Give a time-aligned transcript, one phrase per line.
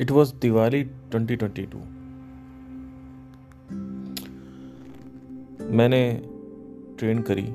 [0.00, 0.82] It was Diwali
[1.14, 1.74] 2022
[5.72, 6.00] मैंने
[6.98, 7.46] train करी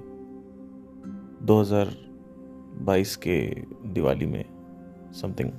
[1.48, 3.38] 2022 के
[3.94, 4.44] दिवाली में
[5.22, 5.52] something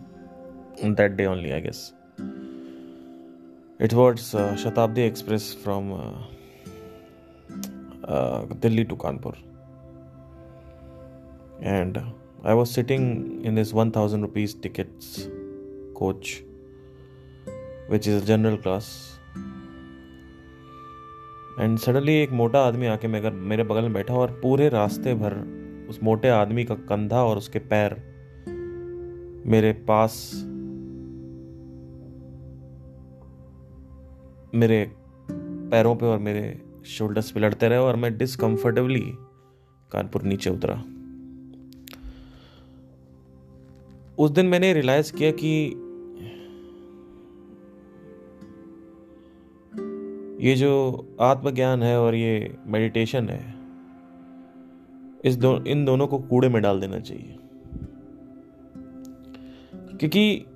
[0.97, 1.93] that day only I guess
[3.81, 4.21] it was
[4.65, 5.91] Shatabdi express from
[8.63, 9.37] Delhi to Kanpur
[11.63, 15.17] and I was sitting in this one thousand rupees tickets
[15.97, 16.41] coach
[18.01, 19.13] is a general class.
[21.61, 25.35] And suddenly एक मोटा आदमी आके मेरे मेरे बगल में बैठा और पूरे रास्ते भर
[25.89, 27.97] उस मोटे आदमी का कंधा और उसके पैर
[29.47, 30.33] मेरे पास,
[34.55, 34.93] मेरे
[35.43, 39.13] पैरों पे और मेरे शोल्डर्स पे लड़ते रहे और मैं डिसकंफर्टेबली
[39.93, 40.85] कानपुर नीचे उतरा
[44.19, 45.75] उस दिन मैंने रियलाइज़ किया कि
[50.43, 50.71] ये जो
[51.21, 53.55] आत्मज्ञान है और ये मेडिटेशन है,
[55.25, 57.39] इस दो, इन दोनों को कूड़े में डाल देना चाहिए।
[59.99, 60.47] क्योंकि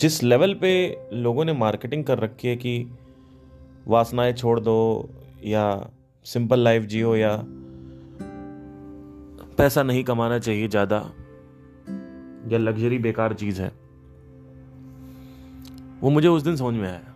[0.00, 2.90] जिस लेवल पे लोगों ने मार्केटिंग कर रखी है कि
[3.88, 5.08] वासनाएँ छोड़ दो
[5.44, 5.90] या
[6.24, 7.36] सिंपल लाइफ जियो या
[9.58, 10.96] पैसा नहीं कमाना चाहिए ज़्यादा,
[12.52, 13.81] या लग्जरी बेकार चीज़ है
[16.02, 17.14] वो मुझे उस दिन समझ में आया।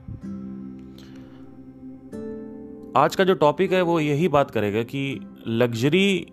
[3.01, 6.27] आज का जो टॉपिक है, वो यही बात करेगा कि लग्जरी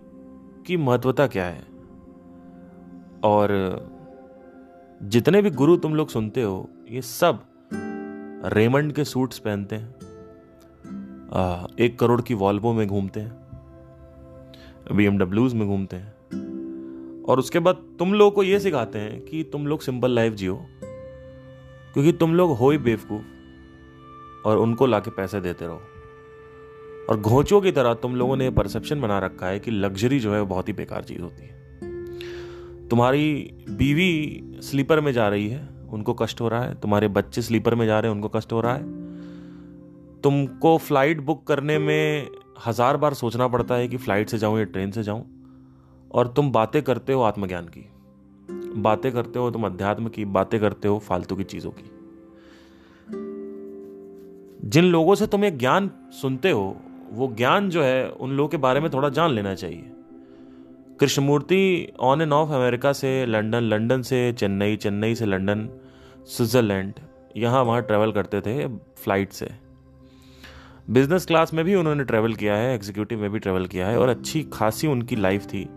[0.66, 1.64] की महत्वता क्या है।
[3.24, 3.80] और
[5.02, 7.42] जितने भी गुरु तुम लोग सुनते हो, ये सब
[8.44, 9.94] रेमंड के सूट्स पहनते हैं।
[11.80, 13.32] एक करोड़ की वॉल्वो में घूमते हैं।
[14.92, 16.14] बी में घूमते हैं।
[17.22, 20.66] और उसके बाद तुम लोग को ये सिखाते हैं कि तुम लोग सिंपल लाइफ जियो।
[21.94, 25.82] क्योंकि तुम लोग हो ही बेवकूफ़ और उनको लाके पैसे देते रहो।
[27.10, 30.40] और घोचों की तरह तुम लोगों ने परसेप्शन बना रखा है कि लग्जरी जो है
[30.40, 36.14] वो बहुत ही बेकार चीज़ होती है। तुम्हारी बीवी स्लीपर में जा रही है, उनको
[36.14, 38.74] कष्ट हो रहा है। तुम्हारे बच्चे स्लीपर में जा रहे हैं, उनको कष्ट हो रहा
[38.74, 38.82] है।
[40.22, 42.28] तुमको फ़्लाइट बुक करने में
[42.66, 45.24] हज़ार बार सोचना पड़ता है कि फ़्लाइट से जाऊँ या ट्रेन से जाऊँ,
[46.14, 47.90] और तुम बातें करते हो आत्मज्ञान की।
[48.76, 51.90] बातें करते हो, तुम अध्यात्म की बातें करते हो, फालतू की चीज़ों की।
[54.68, 56.76] जिन लोगों से तुम एक ज्ञान सुनते हो,
[57.12, 59.90] वो ज्ञान जो है, उन लोगों के बारे में थोड़ा जान लेना चाहिए।
[61.00, 65.68] Krishnamurthy on and off America से, लंदन लंदन से, चेन्नई चेन्नई से लंदन,
[66.26, 66.92] स्विट्जरलैंड,
[67.36, 69.48] यहाँ वहाँ ट्रेवल करते थे फ़्लाइट से।
[70.90, 74.08] बिज़नेस क्लास में भी उन्होंने ट्रैवल किया है एग्जीक्यूटिव में भी ट्रैवल किया है, और
[74.08, 75.68] अच्छी खासी उनकी लाइफ थी।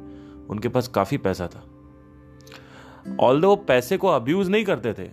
[0.50, 1.77] उनके पास काफ़ी पैसा था।
[3.20, 5.10] ऑल वो पैसे को अब्यूज़ नहीं करते थे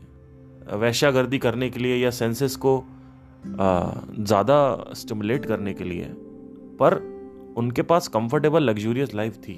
[0.78, 2.82] वैश्यागर्दी करने के लिए या सेंसेस को
[3.46, 4.56] ज़्यादा
[4.94, 6.04] स्टिमुलेट करने के लिए
[6.80, 6.94] पर
[7.58, 9.54] उनके पास कंफर्टेबल लग्जूरियस लाइफ थी।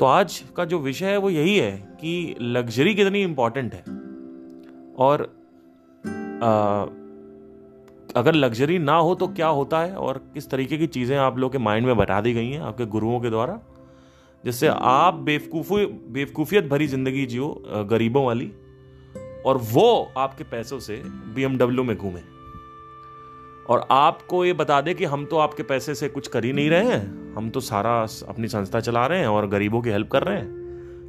[0.00, 1.70] तो आज का जो विषय है वो यही है
[2.00, 3.82] कि लग्जरी कितनी इंपॉर्टेंट है।
[4.96, 5.22] और
[6.42, 6.86] आ,
[8.16, 11.52] अगर लग्जरी ना हो तो क्या होता है और किस तरीके की चीज़ें आप लोग
[11.52, 13.60] के माइंड में बता दी गई हैं आपके गुरुओं के द्वारा?
[14.44, 18.52] जिससे आप बेवकूफ़ी, बेवकूफ़ियत भरी ज़िंदगी जियो गरीबों वाली,
[19.46, 22.20] और वो आपके पैसों से बीएमडब्ल्यू में घूमे।
[23.68, 26.70] और आपको ये बता दे कि हम तो आपके पैसे से कुछ कर ही नहीं
[26.70, 30.22] रहे हैं। हम तो सारा अपनी संस्था चला रहे हैं और गरीबों की हेल्प कर
[30.22, 30.48] रहे हैं।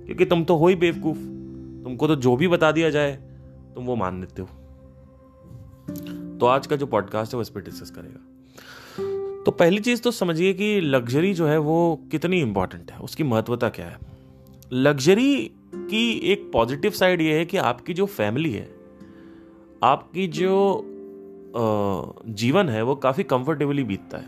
[0.05, 1.17] क्योंकि तुम तो हो ही बेवकूफ़।
[1.83, 3.11] तुमको तो जो भी बता दिया जाए,
[3.75, 4.47] तुम वो मान लेते हो।
[6.39, 8.34] तो आज का जो पॉडकास्ट है, वो इस पर डिस्कस करेगा।
[9.45, 13.69] तो पहली चीज़ तो समझिए कि लग्जरी जो है वो कितनी इंपॉर्टेंट है, उसकी महत्वता
[13.69, 13.97] क्या है?
[14.73, 18.69] लग्जरी की एक पॉजिटिव साइड ये है कि आपकी जो फैमिली है,
[19.83, 20.83] आपकी जो
[22.27, 24.27] जीवन है वो काफ़ी कंफर्टेबली बीतता है।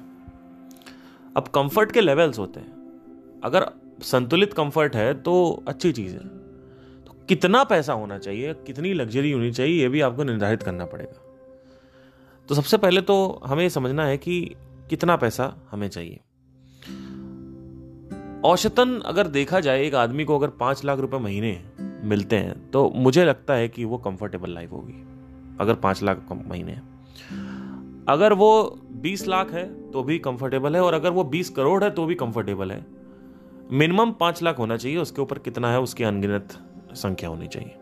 [1.37, 3.65] अब कंफर्ट के लेवल्स होते हैं। अगर
[4.01, 6.27] संतुलित कंफर्ट है तो अच्छी चीज़ है।
[7.05, 11.21] तो कितना पैसा होना चाहिए, कितनी लग्जरी होनी चाहिए, ये भी आपको निर्धारित करना पड़ेगा।
[12.49, 14.55] तो सबसे पहले तो हमें समझना है कि
[14.89, 16.19] कितना पैसा हमें चाहिए।
[18.45, 21.59] औसतन अगर देखा जाए, एक आदमी को अगर पाँच लाख रुपए महीने
[22.03, 25.03] मिलते हैं तो मुझे लगता है कि वो कंफर्टेबल लाइफ होगी,
[25.59, 26.79] अगर पाँच लाख महीने
[28.07, 31.89] अगर वो बीस लाख है तो भी कंफर्टेबल है, और अगर वो बीस करोड़ है
[31.89, 32.85] तो भी कंफर्टेबल है।
[33.71, 36.57] मिनिमम पाँच लाख होना चाहिए, उसके ऊपर कितना है, उसकी अनगिनत
[36.95, 37.75] संख्या होनी चाहिए।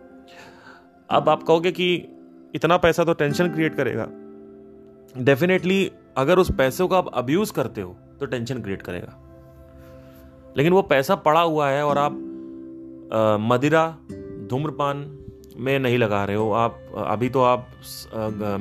[1.10, 1.96] अब आप कहोगे कि
[2.56, 4.08] इतना पैसा तो टेंशन क्रिएट करेगा।
[5.16, 9.22] डेफिनेटली अगर उस पैसे को आप अब्यूज करते हो तो टेंशन क्रिएट करेगा।
[10.58, 12.12] लेकिन वो पैसा पड़ा हुआ है और आप
[13.42, 13.88] मदिरा,
[14.50, 15.06] धूम्रपान
[15.58, 17.68] में नहीं लगा रहे हो। आप, अभी तो आप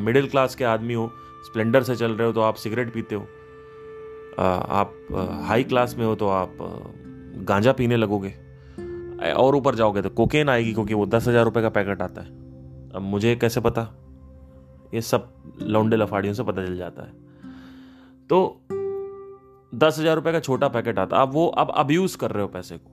[0.01, 1.11] मिडिल क्लास के आदमी हो
[1.45, 3.23] स्प्लेंडर से चल रहे हो तो आप सिगरेट पीते हो।
[4.39, 4.95] आप
[5.43, 6.57] हाई क्लास में हो तो आप
[7.49, 8.35] गांजा पीने लगोगे।
[9.33, 12.29] और ऊपर जाओगे तो कोकेन आएगी, क्योंकि वो दस हज़ार रुपये का पैकेट आता है।
[12.91, 13.83] अब मुझे कैसे पता?
[14.95, 15.29] ये सब
[15.63, 17.24] लौंडे लफाड़ियों से पता चल जाता है।
[18.31, 18.61] तो
[19.73, 22.77] दस हज़ार रुपये का छोटा पैकेट आता। अब वो अब अब्यूज़ कर रहे हो पैसे
[22.77, 22.91] को।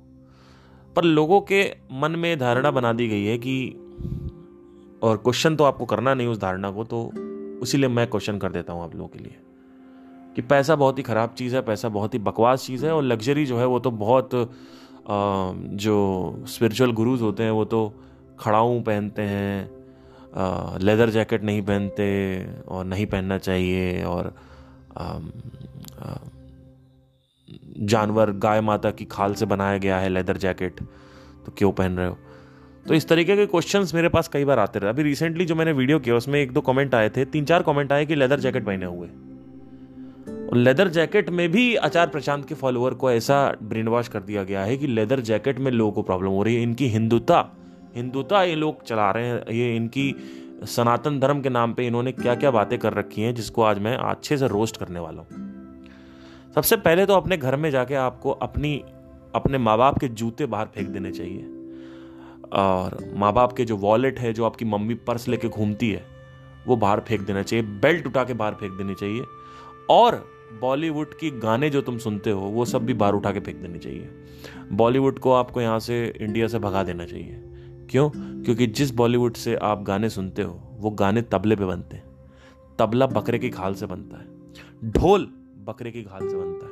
[0.95, 1.63] पर लोगों के
[1.93, 3.69] मन में धारणा बना दी गई है कि,
[5.03, 7.09] और क्वेश्चन तो आपको करना नहीं उस धारणा को तो
[7.63, 9.35] इसीलिए मैं क्वेश्चन कर देता हूँ आप लोगों के लिए।
[10.35, 13.45] कि पैसा बहुत ही ख़राब चीज़ है, पैसा बहुत ही बकवास चीज़ है, और लग्जरी
[13.45, 14.29] जो है वो तो बहुत
[15.77, 17.81] जो स्पिरिचुअल गुरुज होते हैं वो तो
[18.39, 22.05] खड़ाऊँ पहनते हैं लेदर जैकेट नहीं पहनते,
[22.67, 24.33] और नहीं पहनना चाहिए, और
[27.81, 30.79] जानवर गाय माता की खाल से बनाया गया है लेदर जैकेट
[31.45, 32.17] तो क्यों पहन रहे हो?
[32.87, 35.71] तो इस तरीके के क्वेश्चंस मेरे पास कई बार आते रहे। अभी रिसेंटली जो मैंने
[35.71, 38.65] वीडियो किया, उसमें एक दो कमेंट आए थे, तीन चार कमेंट आए कि लेदर जैकेट
[38.65, 39.07] पहने हुए।
[40.47, 44.43] और लेदर जैकेट में भी आचार प्रशांत के फॉलोअर को ऐसा ब्रेन वॉश कर दिया
[44.43, 47.49] गया है कि लेदर जैकेट में लोगों को प्रॉब्लम हो रही है। इनकी हिंदुता
[47.95, 50.09] हिंदुता ये लोग चला रहे हैं, ये इनकी
[50.65, 53.97] सनातन धर्म के नाम पे इन्होंने क्या क्या बातें कर रखी हैं, जिसको आज मैं
[53.97, 55.51] अच्छे से रोस्ट करने वाला हूँ।
[56.55, 58.83] सबसे पहले तो अपने घर में जाके आपको अपनी,
[59.35, 61.41] अपने माँ बाप के जूते बाहर फेंक देने चाहिए।
[62.53, 66.05] और माँ बाप के जो वॉलेट है, जो आपकी मम्मी पर्स लेके घूमती है,
[66.67, 69.23] वो बाहर फेंक देना चाहिए। बेल्ट उठा के बाहर फेंक देनी चाहिए।
[69.89, 70.31] और
[70.61, 73.79] बॉलीवुड की गाने जो तुम सुनते हो, वो सब भी बाहर उठा के फेंक देनी
[73.79, 74.09] चाहिए।
[74.71, 77.50] बॉलीवुड को आपको यहाँ से इंडिया से भगा देना चाहिए।
[77.91, 78.09] क्यों?
[78.43, 82.03] क्योंकि जिस बॉलीवुड से आप गाने सुनते हो वो गाने तबले पे बनते हैं।
[82.79, 84.27] तबला बकरे की खाल से बनता है।
[84.91, 85.25] ढोल
[85.67, 86.71] बकरे की खाल से बनता है।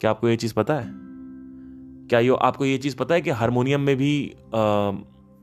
[0.00, 0.90] क्या आपको ये चीज़ पता है?
[2.08, 4.92] क्या यो आपको ये चीज़ पता है कि हारमोनियम में भी आ,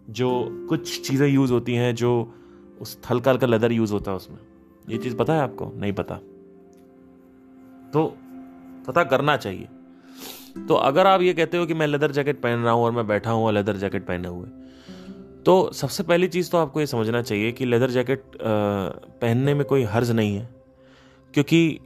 [0.10, 2.34] जो कुछ चीज़ें यूज़ होती हैं जो
[2.82, 4.38] उस हल्का हल्का लेदर यूज़ होता है उसमें
[4.90, 5.72] ये चीज़ पता है आपको?
[5.76, 6.16] नहीं पता।
[7.94, 8.18] तो
[8.88, 9.68] पता करना चाहिए।
[10.68, 13.08] तो अगर आप ये कहते हो कि मैं लेदर जैकेट पहन रहा हूँ और मैं
[13.08, 14.48] बैठा हूँ लेदर जैकेट पहने हुए
[15.46, 19.84] तो सबसे पहली चीज़ तो आपको ये समझना चाहिए कि लेदर जैकेट पहनने में कोई
[19.84, 20.50] हर्ज नहीं है।
[21.34, 21.80] क्योंकि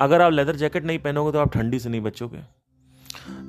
[0.00, 2.38] अगर आप लेदर जैकेट नहीं पहनोगे तो आप ठंडी से नहीं बचोगे।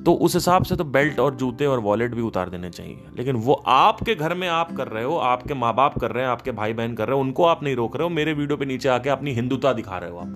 [0.05, 3.35] तो उस हिसाब से तो बेल्ट और जूते और वॉलेट भी उतार देने चाहिए। लेकिन
[3.35, 6.51] वो आपके घर में आप कर रहे हो, आपके माँ बाप कर रहे हैं, आपके
[6.51, 8.89] भाई बहन कर रहे हो, उनको आप नहीं रोक रहे हो। मेरे वीडियो पे नीचे
[8.89, 10.33] आके अपनी हिंदुता दिखा रहे हो आप,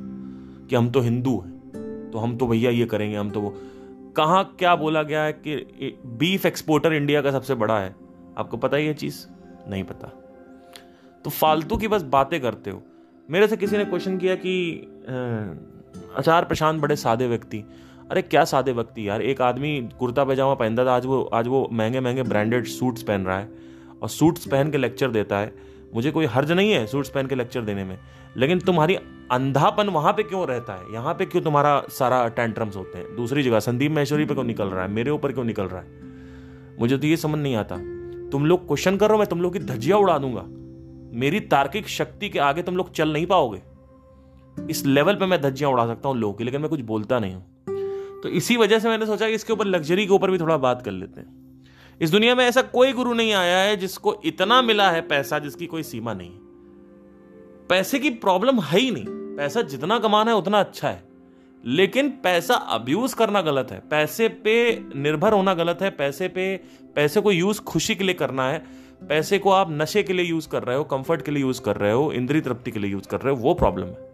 [0.70, 3.54] कि हम तो हिंदू हैं तो हम तो भैया ये करेंगे, हम तो वो।
[4.18, 7.96] कहाँ क्या बोला गया है कि बीफ एक्सपोर्टर इंडिया का सबसे बड़ा है?
[8.38, 9.26] आपको पता ही है चीज़?
[9.70, 10.08] नहीं पता।
[11.24, 12.84] तो फालतू की बस बातें करते हो।
[13.32, 14.82] मेरे से किसी ने क्वेश्चन किया कि
[16.18, 17.64] आचार प्रशांत बड़े सादे व्यक्ति।
[18.12, 19.22] अरे क्या सादे व्यक्ति यार?
[19.22, 23.26] एक आदमी कुर्ता पैजामा पहनता था, आज वो आज वो महँगे महँगे ब्रांडेड सूट्स पहन
[23.26, 23.50] रहा है
[24.02, 25.56] और सूट्स पहन के लेक्चर देता है।
[25.96, 28.00] मुझे कोई हर्ज नहीं है सूट्स पहन के लेक्चर देने में।
[28.38, 28.96] लेकिन तुम्हारी
[29.32, 30.94] अंधापन वहाँ पे क्यों रहता है?
[30.94, 33.16] यहाँ पे क्यों तुम्हारा सारा टेंट्रम्स होते हैं?
[33.16, 34.92] दूसरी जगह, संदीप महेश्वरी पे क्यों निकल रहा है?
[34.92, 35.88] मेरे ऊपर क्यों निकल रहा है?
[36.80, 37.76] मुझे तो ये समझ नहीं आता।
[38.32, 40.44] तुम लोग क्वेश्चन करो मैं तुम लोग की धज्जिया उड़ा दूँगा।
[41.20, 43.62] मेरी तार्किक शक्ति के आगे तुम लोग चल नहीं पाओगे।
[44.70, 47.34] इस लेवल पे मैं धज्जियाँ उड़ा सकता हूँ लोगों की, लेकिन मैं कुछ बोलता नहीं
[47.34, 50.58] हूँ। तो इसी वजह से मैंने सोचा कि इसके ऊपर लग्जरी के ऊपर भी थोड़ा
[50.58, 51.28] बात कर लेते हैं।
[52.02, 55.66] इस दुनिया में ऐसा कोई गुरु नहीं आया है जिसको इतना मिला है पैसा जिसकी
[55.66, 56.32] कोई सीमा नहीं
[57.70, 59.06] पैसे की प्रॉब्लम है ही नहीं।
[59.38, 61.05] पैसा जितना कमाना है, उतना अच्छा है।
[61.68, 66.58] लेकिन पैसा अब्यूज करना गलत है। पैसे पे निर्भर होना गलत है। पैसे पे,
[66.96, 68.66] पैसे को यूज़ खुशी के लिए करना है।
[69.10, 71.76] पैसे को आप नशे के लिए यूज़ कर रहे हो कंफर्ट के लिए यूज़ कर
[71.76, 74.12] रहे हो इंद्री तृप्ति के लिए यूज़ कर रहे हो, वो प्रॉब्लम है।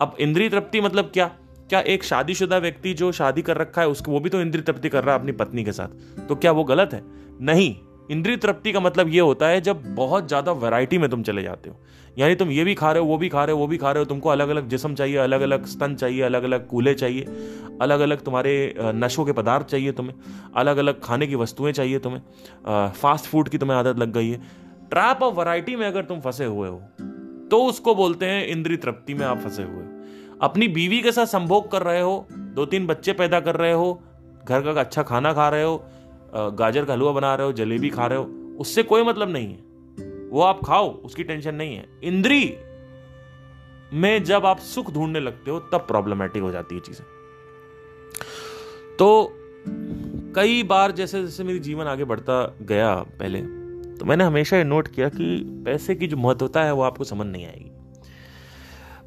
[0.00, 1.26] अब इंद्री तृप्ति मतलब क्या?
[1.68, 4.88] क्या एक शादीशुदा व्यक्ति जो शादी कर रखा है, उसको वो भी तो इंद्री तृप्ति
[4.88, 6.20] कर रहा है अपनी पत्नी के साथ?
[6.26, 7.02] तो क्या वो गलत है?
[7.40, 7.76] नहीं।
[8.08, 11.70] इंद्री तृप्ति का मतलब ये होता है जब बहुत ज़्यादा वैरायटी में तुम चले जाते
[11.70, 11.76] हो।
[12.16, 13.92] यानी तुम ये भी खा रहे हो, वो भी खा रहे हो, वो भी खा
[13.92, 17.24] रहे हो, तुमको अलग अलग जिसम चाहिए अलग अलग स्तन चाहिए अलग अलग कूले चाहिए
[17.82, 20.14] अलग अलग तुम्हारे नशों के पदार्थ चाहिए तुम्हें
[20.56, 24.38] अलग अलग खाने की वस्तुएँ चाहिए तुम्हें फास्ट फ़ूड की तुम्हें आदत लग गई है।
[24.90, 26.80] ट्रैप ऑफ़ वैरायटी में अगर तुम फंसे हुए हो
[27.50, 29.84] तो उसको बोलते हैं इंद्री तृप्ति में आप फंसे हुए
[30.42, 34.00] अपनी बीवी के साथ संभोग कर रहे हो दो तीन बच्चे पैदा कर रहे हो,
[34.44, 35.84] घर का अच्छा खाना खा रहे हो
[36.34, 38.24] गाजर का हलवा बना रहे हो, जलेबी खा रहे हो,
[38.60, 42.56] उससे कोई मतलब नहीं है। वो आप खाओ, उसकी टेंशन नहीं है। इंद्री,
[43.92, 47.04] में जब आप सुख ढूँढने लगते हो, तब प्रॉब्लमेटिक हो जाती है चीज़ें।
[48.98, 49.36] तो
[50.36, 53.40] कई बार जैसे जैसे मेरी जीवन आगे बढ़ता गया पहले
[53.96, 57.26] तो मैंने हमेशा ये नोट किया कि पैसे की जो महत्वता है, वो आपको समझ
[57.26, 57.70] नहीं आएगी।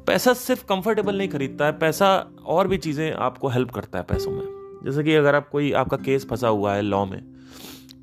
[0.06, 4.30] पैसा सिर्फ़ कंफर्टेबल नहीं खरीदता है, पैसा और भी चीज़ें आपको हेल्प करता है पैसों
[4.30, 7.22] में। जैसे कि अगर आप कोई आपका केस फंसा हुआ है लॉ में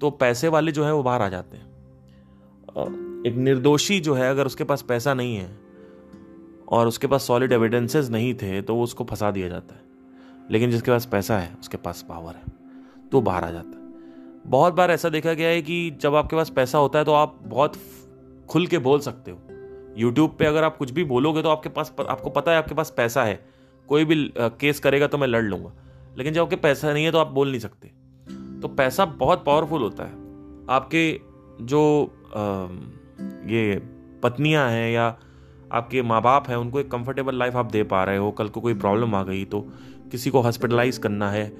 [0.02, 1.64] तो पैसे वाले जो है वो बाहर आ जाते हैं।
[3.28, 5.50] एक निर्दोषी जो है, अगर उसके पास पैसा नहीं है
[6.68, 9.82] और उसके पास सॉलिड एविडेंसेस नहीं थे तो उसको फंसा दिया जाता है।
[10.52, 13.84] लेकिन जिसके पास पैसा है, उसके पास पावर है तो बाहर आ जाता है।
[14.48, 17.40] बहुत बार ऐसा देखा गया है कि जब आपके पास पैसा होता है तो आप
[17.44, 17.80] बहुत
[18.50, 19.40] खुल के बोल सकते हो।
[19.98, 22.94] यूट्यूब पे अगर आप कुछ भी बोलोगे तो आपके पास आपको पता है आपके पास
[22.98, 23.40] पैसा है।
[23.90, 25.72] कोई भी केस करेगा तो मैं लड़ लूँगा।
[26.18, 27.88] लेकिन जब आपके पैसा नहीं है तो आप बोल नहीं सकते।
[28.62, 30.14] तो पैसा बहुत पावरफुल होता है।
[30.70, 31.20] आपके
[31.62, 31.82] जो
[32.36, 32.68] आ,
[33.48, 33.82] ये
[34.24, 35.08] पत्नियाँ हैं या
[35.72, 38.62] आपके माँ बाप हैं उनको एक कंफर्टेबल लाइफ आप दे पा रहे हो। कल को
[38.62, 39.62] कोई प्रॉब्लम आ गई तो
[40.12, 41.52] किसी को हॉस्पिटलाइज करना है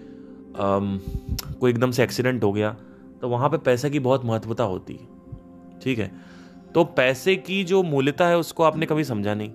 [0.56, 2.76] कोई एकदम से एक्सीडेंट हो गया
[3.22, 6.12] तो वहाँ पे पैसे की बहुत महत्वता होती है। ठीक है?
[6.74, 9.50] तो पैसे की जो मूल्यता है उसको आपने कभी समझा नहीं।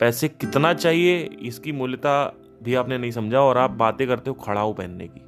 [0.00, 2.26] पैसे कितना चाहिए इसकी मूल्यता
[2.62, 5.22] भी आपने नहीं समझा और आप बातें करते हो खड़ाऊ पहनने की।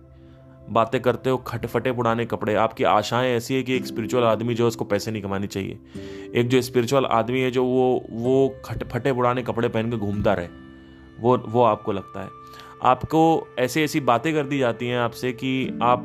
[0.70, 4.64] बातें करते हो खटफटे पुराने कपड़े। आपकी आशाएँ ऐसी है कि एक स्पिरिचुअल आदमी जो
[4.64, 5.78] है उसको पैसे नहीं कमानी चाहिए।
[6.34, 10.48] एक जो स्पिरिचुअल आदमी है जो वो वो खटफटे पुराने कपड़े पहन के घूमता रहे,
[11.20, 12.28] वो वो आपको लगता है।
[12.82, 16.04] आपको ऐसी ऐसी बातें कर दी जाती हैं आपसे कि आप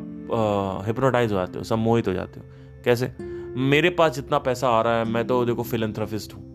[0.88, 2.46] हिप्नोटाइज हो जाते हो, सम्मोहित हो जाते हो।
[2.86, 3.14] कैसे?
[3.58, 6.52] मेरे पास जितना पैसा आ रहा है, मैं तो देखो फिलेंथ्रफिस्ट हूँ।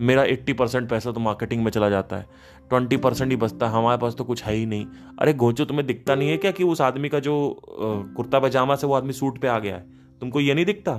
[0.00, 2.26] मेरा एट्टी परसेंट पैसा तो मार्केटिंग में चला जाता है।
[2.68, 4.86] ट्वेंटी परसेंट ही बचता हमारे पास तो कुछ है ही नहीं।
[5.18, 7.34] अरे गोचो तुम्हें दिखता नहीं है क्या कि उस आदमी का जो
[8.16, 9.84] कुर्ता पैजामा से वो आदमी सूट पे आ गया है?
[10.20, 10.96] तुमको ये नहीं दिखता?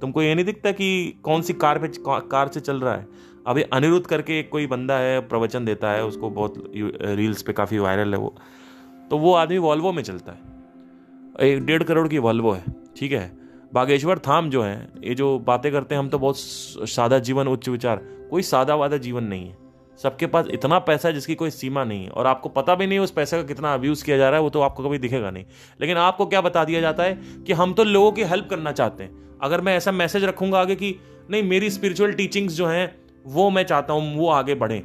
[0.00, 3.06] तुमको ये नहीं दिखता कि कौन सी कार पे कार से चल रहा है?
[3.46, 8.14] अभी अनिरुद्ध करके कोई बंदा है, प्रवचन देता है, उसको बहुत रील्स पे काफ़ी वायरल
[8.14, 8.34] है वो।
[9.10, 12.64] तो वो आदमी वॉल्वो में चलता है। एक डेढ़ करोड़ की वॉल्वो है,
[12.96, 13.30] ठीक है?
[13.74, 16.36] बागेश्वर थाम जो है, ये जो बातें करते हैं, हम तो बहुत
[16.88, 17.96] सादा जीवन, उच्च विचार।
[18.30, 19.69] कोई सादा वादा जीवन नहीं है।
[20.02, 22.98] सबके पास इतना पैसा है जिसकी कोई सीमा नहीं है। और आपको पता भी नहीं
[22.98, 25.30] है उस पैसे का कितना अब्यूज़ किया जा रहा है, वो तो आपको कभी दिखेगा
[25.30, 25.44] नहीं।
[25.80, 29.04] लेकिन आपको क्या बता दिया जाता है कि हम तो लोगों की हेल्प करना चाहते
[29.04, 30.96] हैं। अगर मैं ऐसा मैसेज रखूँगा आगे कि,
[31.30, 34.82] नहीं, मेरी स्पिरिचुअल टीचिंग्स जो हैं, वो मैं चाहता हूँ, वो आगे बढ़ें।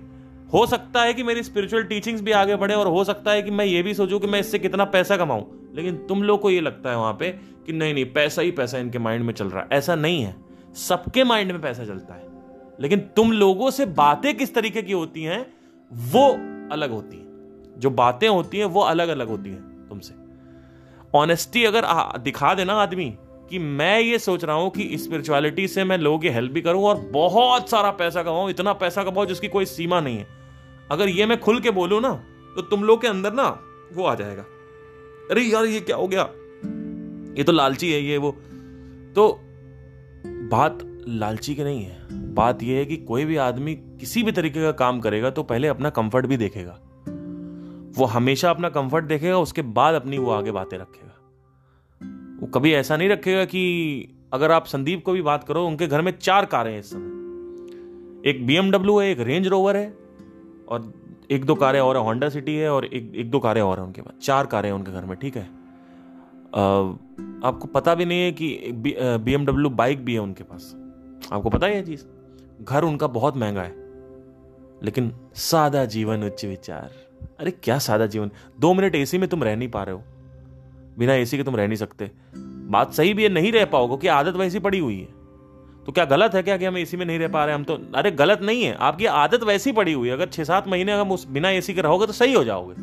[0.53, 3.51] हो सकता है कि मेरी स्पिरिचुअल टीचिंग्स भी आगे बढ़े और हो सकता है कि
[3.51, 5.43] मैं ये भी सोचूं कि मैं इससे कितना पैसा कमाऊं।
[5.75, 7.29] लेकिन तुम लोग को ये लगता है वहाँ पे
[7.65, 10.35] कि नहीं नहीं, पैसा ही पैसा इनके माइंड में चल रहा है। ऐसा नहीं है।
[10.75, 12.34] सबके माइंड में पैसा चलता है।
[12.79, 15.45] लेकिन तुम लोगों से बातें किस तरीके की होती हैं
[15.91, 16.29] वो
[16.71, 17.25] अलग होती हैं।
[17.77, 20.13] जो बातें होती हैं वो अलग अलग होती हैं तुमसे।
[21.17, 23.17] ऑनेस्टी अगर आ, दिखा देना आदमी
[23.49, 26.83] कि मैं ये सोच रहा हूँ कि स्पिरिचुअलिटी से मैं लोगों की हेल्प भी करूँ
[26.83, 30.27] और बहुत सारा पैसा कमाऊं इतना पैसा कमाऊं जिसकी कोई सीमा नहीं है।
[30.91, 32.13] अगर ये मैं खुल के बोलूँ ना
[32.55, 33.47] तो तुम लोग के अंदर ना
[33.93, 34.41] वो आ जाएगा।
[35.31, 36.29] अरे यार ये क्या हो गया?
[37.37, 38.31] ये तो लालची है ये वो।
[39.15, 39.39] तो
[40.25, 40.79] बात
[41.09, 44.71] लालची की नहीं है। बात यह है कि कोई भी आदमी किसी भी तरीके का
[44.71, 46.77] काम करेगा तो पहले अपना कंफर्ट भी देखेगा।
[47.97, 51.13] वो हमेशा अपना कंफर्ट देखेगा उसके बाद अपनी वो आगे बातें रखेगा।
[52.41, 53.61] वो कभी ऐसा नहीं रखेगा कि
[54.33, 58.29] अगर आप संदीप को भी बात करो उनके घर में चार कारें हैं इस समय।
[58.29, 59.87] एक बीएमडब्ल्यू है एक रेंज रोवर है
[60.69, 60.93] और
[61.31, 64.01] एक दो कारें और होंडा सिटी है और एक एक दो कारें और है उनके
[64.01, 65.43] पास। चार कारें हैं उनके घर में ठीक है?
[65.43, 66.63] आ,
[67.47, 70.73] आपको पता भी नहीं है कि बीएमडब्ल्यू बाइक भी है उनके पास।
[71.31, 72.03] आपको पता है ये चीज़?
[72.61, 73.73] घर उनका बहुत महँगा है,
[74.83, 76.91] लेकिन सादा जीवन, उच्च विचार।
[77.39, 78.31] अरे क्या सादा जीवन?
[78.59, 80.01] दो मिनट एसी में तुम रह नहीं पा रहे हो।
[80.97, 82.11] बिना एसी के तुम रह नहीं सकते।
[82.69, 85.13] बात सही भी है, नहीं रह पाओगे कि आदत वैसी पड़ी हुई है।
[85.85, 87.77] तो क्या गलत है क्या कि हम एसी में नहीं रह पा रहे हम तो
[87.95, 91.11] अरे गलत नहीं है। आपकी आदत वैसी पड़ी हुई है। अगर छह सात महीने हम
[91.11, 92.73] उस, बिना एसी के रहोगे तो सही हो जाओगे।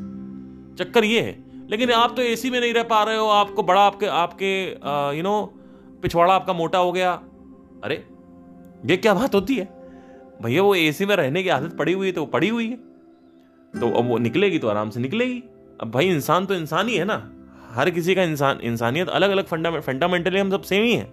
[0.76, 1.36] चक्कर ये है।
[1.70, 4.52] लेकिन आप तो एसी में नहीं रह पा रहे हो। आपको बड़ा आपके आपके
[5.16, 5.42] यू नो
[6.02, 7.12] पिछवाड़ा आपका मोटा हो गया।
[7.84, 8.04] अरे
[8.86, 9.68] ये क्या बात होती है?
[10.42, 12.76] भैया, वो एसी में रहने की आदत पड़ी हुई है तो वो पड़ी हुई है।
[13.80, 15.44] तो अब वो निकलेगी तो आराम से निकलेगी।
[15.80, 17.32] अब भाई, इंसान तो इंसान ही है ना।
[17.70, 19.44] हर किसी का इंसान, इंसानियत अलग अलग
[19.80, 21.04] फंडामेंटली हम सब सेम ही है।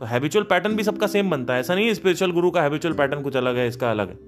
[0.00, 2.94] तो हैबिचुअल पैटर्न भी सबका सेम बनता है। ऐसा नहीं है स्पिरिचुअल गुरु का हैबिचुअल
[2.94, 4.18] पैटर्न कुछ अलग है, इसका अलग है।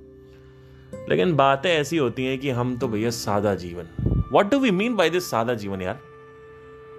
[1.09, 3.85] लेकिन बातें ऐसी होती हैं कि हम तो भैया सादा जीवन।
[4.33, 5.99] What do we mean by this सादा जीवन यार?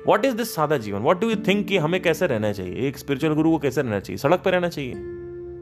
[0.08, 1.00] वॉट इज़ दिस सादा जीवन?
[1.00, 2.88] वॉट डू यू थिंक कि हमें कैसे रहना चाहिए?
[2.88, 4.18] एक स्पिरिचुअल गुरु को कैसे रहना चाहिए?
[4.18, 4.94] सड़क पर रहना चाहिए।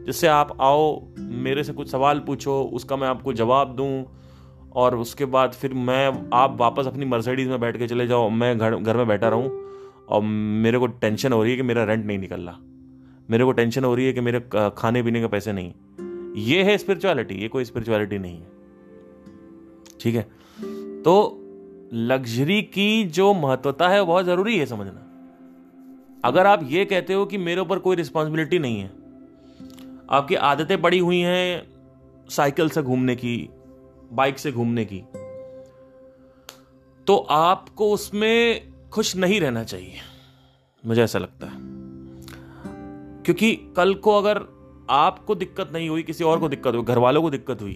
[0.10, 4.06] जिससे आप आओ, मेरे से कुछ सवाल पूछो, उसका मैं आपको जवाब दूँ,
[4.76, 8.58] और उसके बाद फिर मैं, आप वापस अपनी मर्सिडीज़ में बैठ के चले जाओ। मैं
[8.58, 9.52] घर घर में बैठा रहूँ,
[10.10, 10.22] और
[10.62, 12.58] मेरे को टेंशन हो रही है कि मेरा रेंट नहीं निकल रहा।
[13.30, 14.40] मेरे को टेंशन हो रही है कि मेरे
[14.78, 15.74] खाने पीने के पैसे नहीं।
[16.36, 18.48] ये है स्पिरिचुअलिटी ये कोई स्पिरिचुअलिटी नहीं है।
[20.00, 20.32] ठीक है?
[21.02, 21.40] तो
[21.94, 25.06] लग्जरी की जो महत्वता है बहुत ज़रूरी है, समझना।
[26.26, 28.99] अगर आप ये कहते हो कि मेरे ऊपर कोई रिस्पॉन्सिबिलिटी नहीं है
[30.10, 31.74] आपकी आदतें पड़ी हुई हैं
[32.30, 33.50] साइकिल से घूमने की,
[34.14, 35.04] बाइक से घूमने की
[37.08, 39.96] तो आपको उसमें खुश नहीं रहना चाहिए।
[40.86, 41.58] मुझे ऐसा लगता है।
[43.24, 44.44] क्योंकि कल को अगर
[44.90, 47.74] आपको दिक्कत नहीं हुई, किसी और को दिक्कत हुई घर वालों को दिक्कत हुई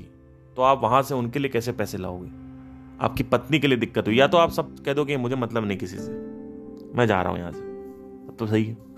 [0.55, 2.29] तो आप वहाँ से उनके लिए कैसे पैसे लाओगे?
[3.01, 5.65] आपकी पत्नी के लिए दिक्कत हुई, या तो आप सब कह दो कि मुझे मतलब
[5.65, 6.11] नहीं किसी से।
[6.95, 8.92] मैं जा रहा हूँ यहाँ से। तो सही है।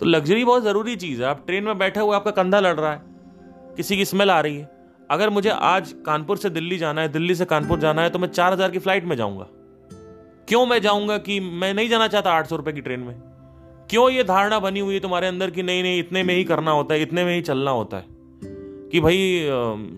[0.00, 2.92] तो लग्जरी बहुत ज़रूरी चीज़ है। आप ट्रेन में बैठे हुए, आपका कंधा लड़ रहा
[2.92, 3.02] है।
[3.76, 4.70] किसी की स्मेल आ रही है।
[5.10, 8.28] अगर मुझे आज कानपुर से दिल्ली जाना है, दिल्ली से कानपुर जाना है तो मैं
[8.28, 9.46] चार हज़ार की फ़्लाइट में जाऊँगा।
[10.48, 13.14] क्यों मैं जाऊँगा कि मैं नहीं जाना चाहता आठ सौ रुपए की ट्रेन में?
[13.90, 16.70] क्यों ये धारणा बनी हुई है तुम्हारे अंदर कि नहीं नहीं, इतने में ही करना
[16.70, 18.04] होता है, इतने में ही चलना होता है?
[18.88, 19.48] कि भाई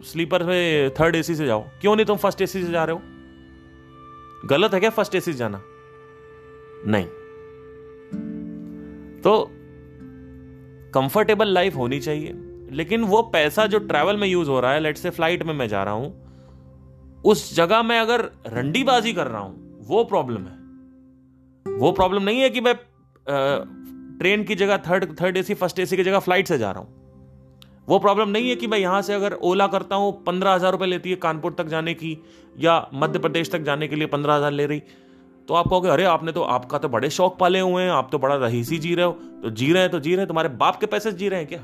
[0.05, 3.03] स्लीपर में थर्ड एसी से जाओ। क्यों नहीं तुम फ़र्स्ट एसी से जा रहे हो?
[4.49, 5.63] गलत है क्या फ़र्स्ट एसी से जाना?
[6.87, 7.07] नहीं।
[9.21, 9.51] तो
[10.99, 12.35] कंफर्टेबल लाइफ होनी चाहिए।
[12.73, 15.69] लेकिन वो पैसा जो ट्रैवल में यूज़ हो रहा है लेट से फ़्लाइट में मैं
[15.69, 16.13] जा रहा हूँ,
[17.25, 22.51] उस जगह में अगर रंडीबाजी कर रहा हूँ, वो प्रॉब्लम है। वो प्रॉब्लम नहीं है
[22.51, 22.75] कि मैं
[24.19, 26.97] ट्रेन की जगह third third AC first AC की जगह फ़्लाइट से जा रहा हूँ।
[27.89, 30.87] वो प्रॉब्लम नहीं है कि मैं यहाँ से अगर ओला करता हूँ, पंद्रह हज़ार रुपए
[30.87, 32.17] लेती है कानपुर तक जाने की,
[32.59, 34.83] या मध्य प्रदेश तक जाने के लिए पंद्रह हज़ार ले रही।
[35.49, 38.19] तो आप कहोगे, अरे, आपने तो आपका तो बड़े शौक पाले हुए हैं, आप तो
[38.19, 40.77] बड़ा रहीसी जी रहे हो तो जी रहे हैं तो जी रहे हैं, तुम्हारे बाप
[40.77, 41.61] के पैसे जी रहे हैं क्या?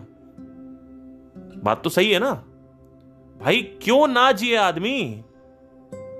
[1.64, 2.31] बात तो सही है ना?
[3.45, 5.25] भाई, क्यों ना जिए आदमी?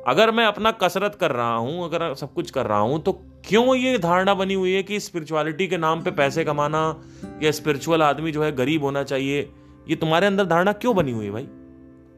[0.09, 3.12] अगर मैं अपना कसरत कर रहा हूँ, अगर सब कुछ कर रहा हूँ तो
[3.49, 7.00] क्यों ये धारणा बनी हुई है कि स्पिरिचुअलिटी के नाम पे पैसे कमाना
[7.42, 9.50] या स्पिरिचुअल आदमी जो है गरीब होना चाहिए?
[9.88, 11.49] ये तुम्हारे अंदर धारणा क्यों बनी हुई है भाई?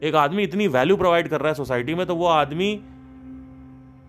[0.03, 2.81] एक आदमी इतनी वैल्यू प्रोवाइड कर रहा है सोसाइटी में तो वो आदमी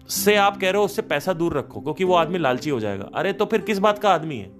[0.08, 3.10] से आप कह रहे हो, उससे पैसा दूर रखो, क्योंकि वो आदमी लालची हो जाएगा।
[3.14, 4.58] अरे तो फिर किस बात का आदमी है?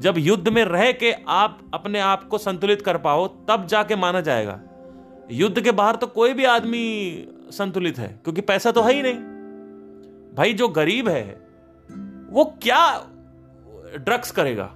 [0.00, 4.20] जब युद्ध में रह के आप अपने आप को संतुलित कर पाओ, तब जाके माना
[4.20, 4.60] जाएगा।
[5.30, 9.14] युद्ध के बाहर तो कोई भी आदमी संतुलित है, क्योंकि पैसा तो है ही नहीं।
[10.34, 11.48] भाई, जो गरीब है,
[12.30, 13.06] वो क्या
[13.96, 14.74] ड्रग्स करेगा?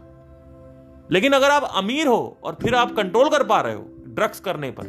[1.10, 4.70] लेकिन अगर आप अमीर हो और फिर आप कंट्रोल कर पा रहे हो ड्रग्स करने
[4.70, 4.84] पर,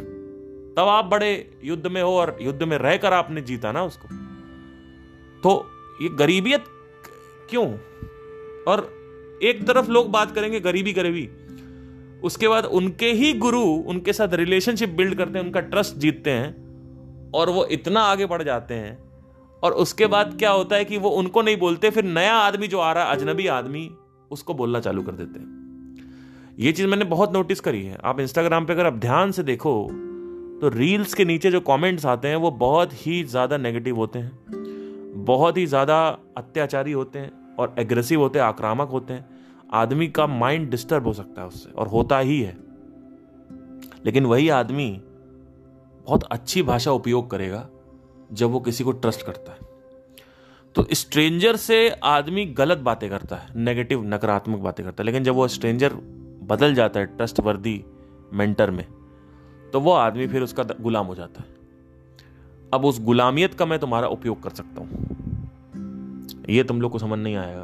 [0.77, 4.22] तब आप बड़े युद्ध में हो और युद्ध में रहकर आपने जीता ना उसको।
[5.43, 5.51] तो
[6.01, 6.63] ये गरीबियत
[7.49, 7.65] क्यों?
[8.67, 8.89] और
[9.43, 11.29] एक तरफ़ लोग बात करेंगे गरीबी गरीबी।
[12.23, 17.31] उसके बाद उनके ही गुरु उनके साथ रिलेशनशिप बिल्ड करते हैं, उनका ट्रस्ट जीतते हैं
[17.31, 18.97] और वो इतना आगे बढ़ जाते हैं।
[19.63, 22.79] और उसके बाद क्या होता है कि वो उनको नहीं बोलते, फिर नया आदमी जो
[22.79, 23.89] आ रहा है, अजनबी आदमी,
[24.31, 25.61] उसको बोलना चालू कर देते हैं।
[26.59, 29.73] ये चीज़ मैंने बहुत नोटिस करी है। आप इंस्टाग्राम पे अगर आप ध्यान से देखो
[30.61, 34.62] तो रील्स के नीचे जो कमेंट्स आते हैं, वो बहुत ही ज़्यादा नेगेटिव होते हैं।
[35.15, 35.97] बहुत ही ज़्यादा
[36.37, 39.25] अत्याचारी होते हैं और एग्रेसिव होते हैं, आक्रामक होते हैं।
[39.73, 42.57] आदमी का माइंड डिस्टर्ब हो सकता है उससे, और होता ही है।
[44.05, 44.89] लेकिन वही आदमी
[46.07, 47.67] बहुत अच्छी भाषा उपयोग करेगा
[48.31, 49.71] जब वो किसी को ट्रस्ट करता है।
[50.75, 55.35] तो स्ट्रेंजर से आदमी गलत बातें करता है नेगेटिव नकारात्मक बातें करता है। लेकिन जब
[55.35, 55.93] वो स्ट्रेंजर
[56.43, 57.83] बदल जाता है ट्रस्ट वर्दी
[58.33, 58.85] मेंटर में
[59.73, 61.47] तो वो आदमी फिर उसका गुलाम हो जाता है।
[62.73, 65.02] अब उस गुलामियत का मैं तुम्हारा उपयोग कर सकता हूँ।
[66.49, 67.63] ये तुम लोग को समझ नहीं आएगा।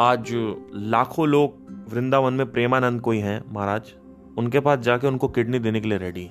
[0.00, 0.30] आज
[0.74, 3.92] लाखों लोग वृंदावन में प्रेमानंद कोई हैं महाराज।
[4.38, 6.30] उनके पास जाके उनको किडनी देने के लिए रेडी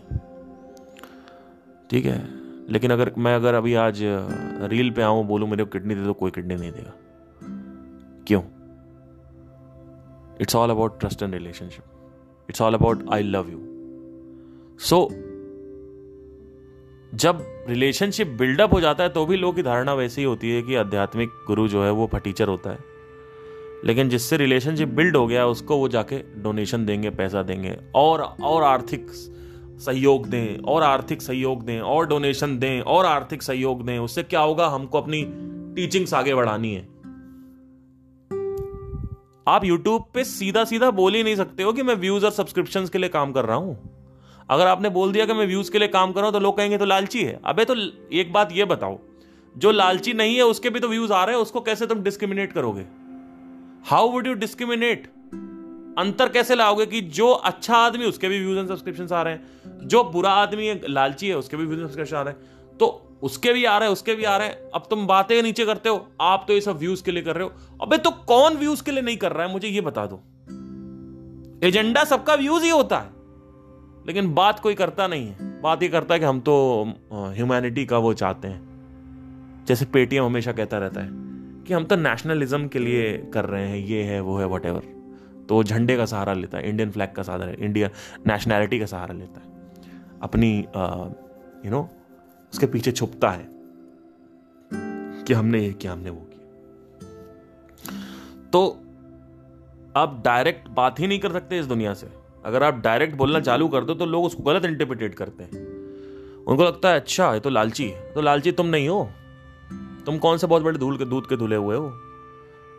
[1.90, 2.28] ठीक है?
[2.70, 6.14] लेकिन अगर मैं अगर अभी आज रील पे आऊँ, बोलूँ, मेरे को किडनी दे दो,
[6.14, 6.94] कोई किडनी नहीं देगा।
[8.28, 8.42] क्यों?
[10.42, 11.84] It's all about trust and relationship
[12.50, 13.60] it's all about I love you
[14.80, 15.08] so
[17.18, 20.62] जब रिलेशनशिप बिल्डअप हो जाता है तो भी लोगों की धारणा वैसी ही होती है
[20.62, 22.78] कि आध्यात्मिक गुरु जो है वो फटीचर होता है।
[23.86, 28.64] लेकिन जिससे रिलेशनशिप बिल्ड हो गया, उसको वो जाके डोनेशन देंगे, पैसा देंगे, और और
[28.64, 29.08] आर्थिक
[29.80, 34.40] सहयोग दें, और आर्थिक सहयोग दें, और डोनेशन दें, और आर्थिक सहयोग दें, उससे क्या
[34.40, 35.26] होगा, हमको अपनी
[35.76, 36.82] टीचिंग्स आगे बढ़ानी है।
[39.48, 42.86] आप YouTube पे सीधा सीधा बोल ही नहीं सकते हो कि मैं व्यूज़ और सब्सक्रिप्शन
[42.86, 43.97] के लिए काम कर रहा हूँ।
[44.50, 46.58] अगर आपने बोल दिया कि मैं व्यूज़ के लिए काम कर रहा हूँ तो लोग
[46.58, 47.76] कहेंगे तो लालची है। अबे तो
[48.14, 49.00] एक बात ये बताओ,
[49.58, 52.54] जो लालची नहीं है, उसके भी तो व्यूज़ आ रहे हैं, उसको कैसे तुम डिस्क्रिमिनेट
[52.54, 52.86] करोगे?
[53.86, 55.08] हाउ वुड यू डिस्क्रिमिनेट
[56.00, 59.88] अंतर कैसे लाओगे कि जो अच्छा आदमी, उसके भी व्यूज़ एंड सब्सक्रिप्शन आ रहे हैं,
[59.88, 63.18] जो बुरा आदमी है, लालची है, उसके भी व्यूज़ एंड सब्सक्रिप्शन आ रहे हैं। तो
[63.22, 65.90] उसके भी आ रहे हैं, उसके भी आ रहे हैं। अब तुम बातें नीचे करते
[65.90, 68.84] हो, आप तो ये सब व्यूज़ के लिए कर रहे हो। अबे तो कौन व्यूज़
[68.84, 69.52] के लिए नहीं कर रहा है?
[69.54, 70.24] मुझे ये बता दो।
[71.68, 73.17] एजेंडा सबका व्यूज़ ही होता है।
[74.08, 77.98] लेकिन बात कोई करता नहीं है। बात ये करता है कि हम तो ह्यूमैनिटी का
[77.98, 81.10] वो चाहते हैं। जैसे पेटीएम हमेशा कहता रहता है
[81.64, 84.66] कि हम तो नेशनलिज्म के लिए कर रहे हैं, ये है, वो है वट
[85.50, 87.90] तो झंडे का सहारा लेता है इंडियन फ्लैग का सहारा इंडिया
[88.28, 89.46] नेशनैलिटी का सहारा लेता है।
[90.22, 90.58] अपनी
[91.66, 91.82] यू नो
[92.54, 93.46] उसके पीछे छुपता है
[95.24, 96.46] कि हमने ये किया, हमने वो किया।
[98.50, 98.68] तो
[99.96, 102.08] आप डायरेक्ट बात ही नहीं कर सकते इस दुनिया से।
[102.48, 105.68] अगर आप डायरेक्ट बोलना चालू कर दो तो लोग उसको गलत इंटरप्रिटेट करते हैं।
[106.46, 109.10] उनको लगता है अच्छा ये तो लालची है। तो लालची तुम नहीं हो।
[110.06, 111.90] तुम कौन से बहुत बड़े धूल के, दूध के धुले हुए हो?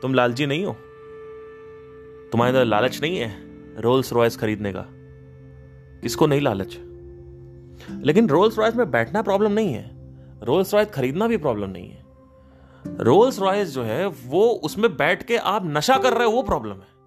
[0.03, 0.73] तुम लालची नहीं हो।
[2.33, 3.37] तुम्हारे अंदर लालच नहीं है
[3.81, 4.87] रोल्स रॉयस खरीदने का।
[6.03, 6.79] किसको नहीं लालच?
[7.91, 9.91] लेकिन रोल्स रॉयस में बैठना प्रॉब्लम नहीं है।
[10.43, 12.05] रोल्स रॉयस खरीदना भी प्रॉब्लम नहीं है।
[12.87, 16.73] रोल्स रॉयस जो है, वो उसमें बैठ के आप नशा कर रहे हो, वो प्रॉब्लम
[16.73, 16.98] है।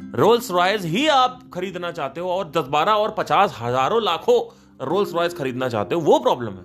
[0.00, 4.40] रोल्स रॉयस ही आप खरीदना चाहते हो और दस बारह और पचास हज़ारों लाखों
[4.86, 6.64] रोल्स रॉयस खरीदना चाहते हो, वो प्रॉब्लम है।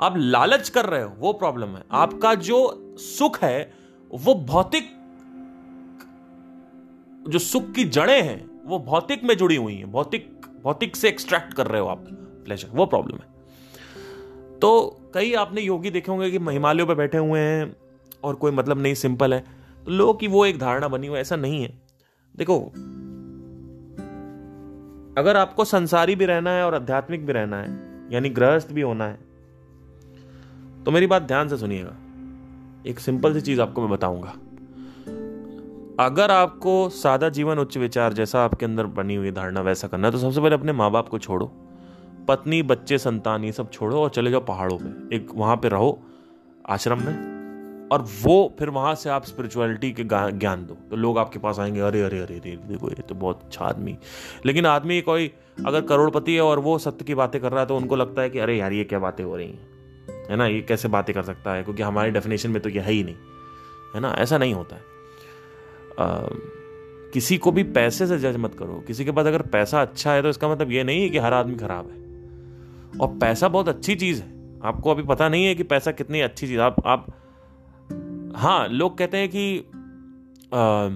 [0.00, 3.72] आप लालच कर रहे हो, वो प्रॉब्लम है। आपका जो सुख है,
[4.10, 4.88] वो भौतिक,
[7.28, 10.30] जो सुख की जड़ें हैं, वो भौतिक में जुड़ी हुई हैं। भौतिक
[10.64, 12.04] भौतिक से एक्सट्रैक्ट कर रहे हो आप
[12.44, 14.72] प्लेजर वो प्रॉब्लम है। तो
[15.14, 17.76] कई आपने योगी देखे होंगे कि हिमालयों पर बैठे हुए हैं
[18.24, 19.40] और कोई मतलब नहीं सिंपल है।
[19.84, 21.89] तो लोगों की वो एक धारणा बनी हुई ऐसा नहीं है।
[22.36, 22.58] देखो,
[25.18, 27.78] अगर आपको संसारी भी रहना है और आध्यात्मिक भी रहना है,
[28.12, 29.18] यानी गृहस्थ भी होना है
[30.84, 31.96] तो मेरी बात ध्यान से सुनिएगा।
[32.86, 34.34] एक सिंपल सी चीज़ आपको मैं बताऊँगा।
[36.00, 40.12] अगर आपको सादा जीवन उच्च विचार जैसा आपके अंदर बनी हुई धारणा वैसा करना है
[40.12, 41.46] तो सबसे पहले अपने माँ बाप को छोड़ो।
[42.28, 46.02] पत्नी, बच्चे, संतान, ये सब छोड़ो और चले जाओ पहाड़ों पे। एक वहाँ पे रहो,
[46.68, 47.29] आश्रम में।
[47.90, 50.04] और वो फिर वहाँ से आप स्पिरिचुअलिटी के
[50.38, 53.42] ज्ञान दो। तो लोग आपके पास आएँगे अरे अरे अरे अरे देखो ये तो बहुत
[53.42, 53.98] अच्छा आदमी।
[54.46, 55.32] लेकिन आदमी कोई
[55.66, 58.30] अगर करोड़पति है और वो सत्य की बातें कर रहा है तो उनको लगता है
[58.30, 59.68] कि अरे यार ये क्या बातें हो रही हैं?
[60.30, 60.46] है ना?
[60.46, 61.62] ये कैसे बातें कर सकता है?
[61.62, 63.16] क्योंकि हमारे डेफिनेशन में तो यह है ही नहीं।
[63.94, 64.14] है ना?
[64.18, 64.82] ऐसा नहीं होता है।
[66.00, 66.26] आ,
[67.14, 70.22] किसी को भी पैसे से जज मत करो। किसी के पास अगर पैसा अच्छा है
[70.22, 72.00] तो इसका मतलब ये नहीं है कि हर आदमी खराब है।
[72.98, 76.46] और पैसा बहुत अच्छी चीज़ है। आपको अभी पता नहीं है कि पैसा कितनी अच्छी
[76.46, 77.06] चीज़ आप आप
[78.36, 79.58] हाँ लोग कहते हैं कि
[80.54, 80.88] आ,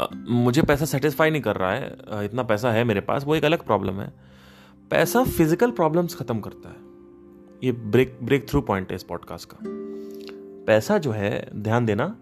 [0.00, 3.44] आ, मुझे पैसा सेटिस्फाई नहीं कर रहा है इतना पैसा है मेरे पास वो एक
[3.44, 4.12] अलग प्रॉब्लम है।
[4.90, 6.76] पैसा फ़िज़िकल प्रॉब्लम्स खत्म करता है।
[7.64, 9.56] ये ब्रेक ब्रेक थ्रू पॉइंट है इस पॉडकास्ट का।
[10.66, 12.14] पैसा जो है ध्यान देना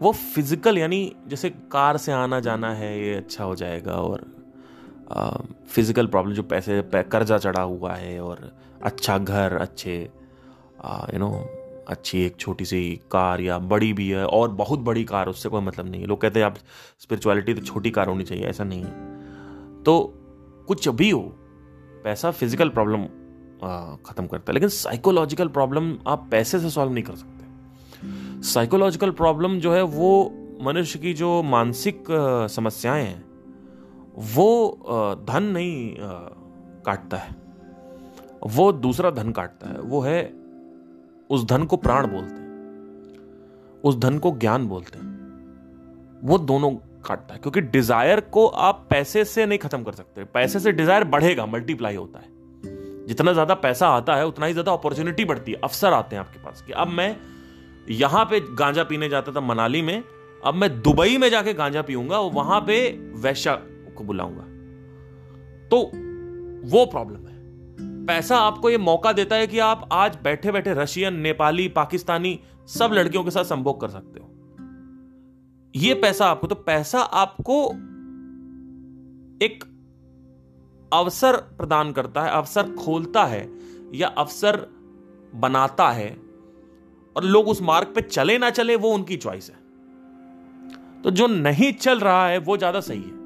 [0.00, 4.24] वो फ़िज़िकल यानी जैसे कार से आना जाना है ये अच्छा हो जाएगा और
[5.68, 8.50] फ़िज़िकल प्रॉब्लम जो पैसे कर्जा चढ़ा हुआ है और
[8.82, 11.30] अच्छा घर अच्छे यू नो
[11.88, 15.60] अच्छी एक छोटी सी कार या बड़ी भी है, और बहुत बड़ी कार, उससे कोई
[15.60, 16.56] मतलब नहीं है। लोग कहते हैं, आप
[17.00, 20.12] स्पिरिचुअलिटी तो छोटी कार होनी चाहिए। ऐसा नहीं है। तो
[20.68, 21.20] कुछ भी हो,
[22.04, 23.04] पैसा फ़िज़िकल प्रॉब्लम
[24.06, 29.58] ख़त्म करता है। लेकिन साइकोलॉजिकल प्रॉब्लम आप पैसे से सॉल्व नहीं कर सकते। साइकोलॉजिकल प्रॉब्लम
[29.60, 32.04] जो है, वो मनुष्य की जो मानसिक
[32.50, 33.24] समस्याएँ हैं,
[34.34, 35.94] वो धन नहीं
[36.84, 37.34] काटता है।
[38.48, 40.22] वो दूसरा धन काटता है। वो है
[41.32, 45.10] उस धन को प्राण बोलते हैं। उस धन को ज्ञान बोलते हैं।
[46.24, 46.70] वो दोनों
[47.06, 51.04] काटता है, क्योंकि डिज़ायर को आप पैसे से नहीं खत्म कर सकते। पैसे से डिज़ायर
[51.04, 52.30] बढ़ेगा मल्टीप्लाई होता है।
[53.06, 56.38] जितना ज़्यादा पैसा आता है, उतना ही ज़्यादा अपॉर्चुनिटी बढ़ती है, अवसर आते हैं आपके
[56.38, 57.16] पास कि अब मैं
[57.90, 60.02] यहाँ पे गांजा पीने जाता था मनाली में,
[60.42, 62.76] अब मैं दुबई में जाके गांजा पीऊँगा वहाँ पे
[63.22, 63.54] वैश्या
[63.96, 64.44] को बुलाऊँगा।
[65.68, 65.78] तो
[66.68, 67.31] वो प्रॉब्लम है।
[68.06, 72.38] पैसा आपको ये मौका देता है कि आप आज बैठे बैठे रशियन, नेपाली, पाकिस्तानी
[72.68, 74.28] सब लड़कियों के साथ संभोग कर सकते हो।
[75.74, 77.64] ये पैसा आपको तो पैसा आपको
[79.44, 79.64] एक
[80.92, 83.48] अवसर प्रदान करता है, अवसर खोलता है
[83.94, 84.56] या अवसर
[85.34, 86.10] बनाता है
[87.16, 89.56] और लोग उस मार्ग पे चले ना चले, वो उनकी चॉइस है।
[91.02, 93.20] तो जो नहीं चल रहा है, वो ज़्यादा सही है।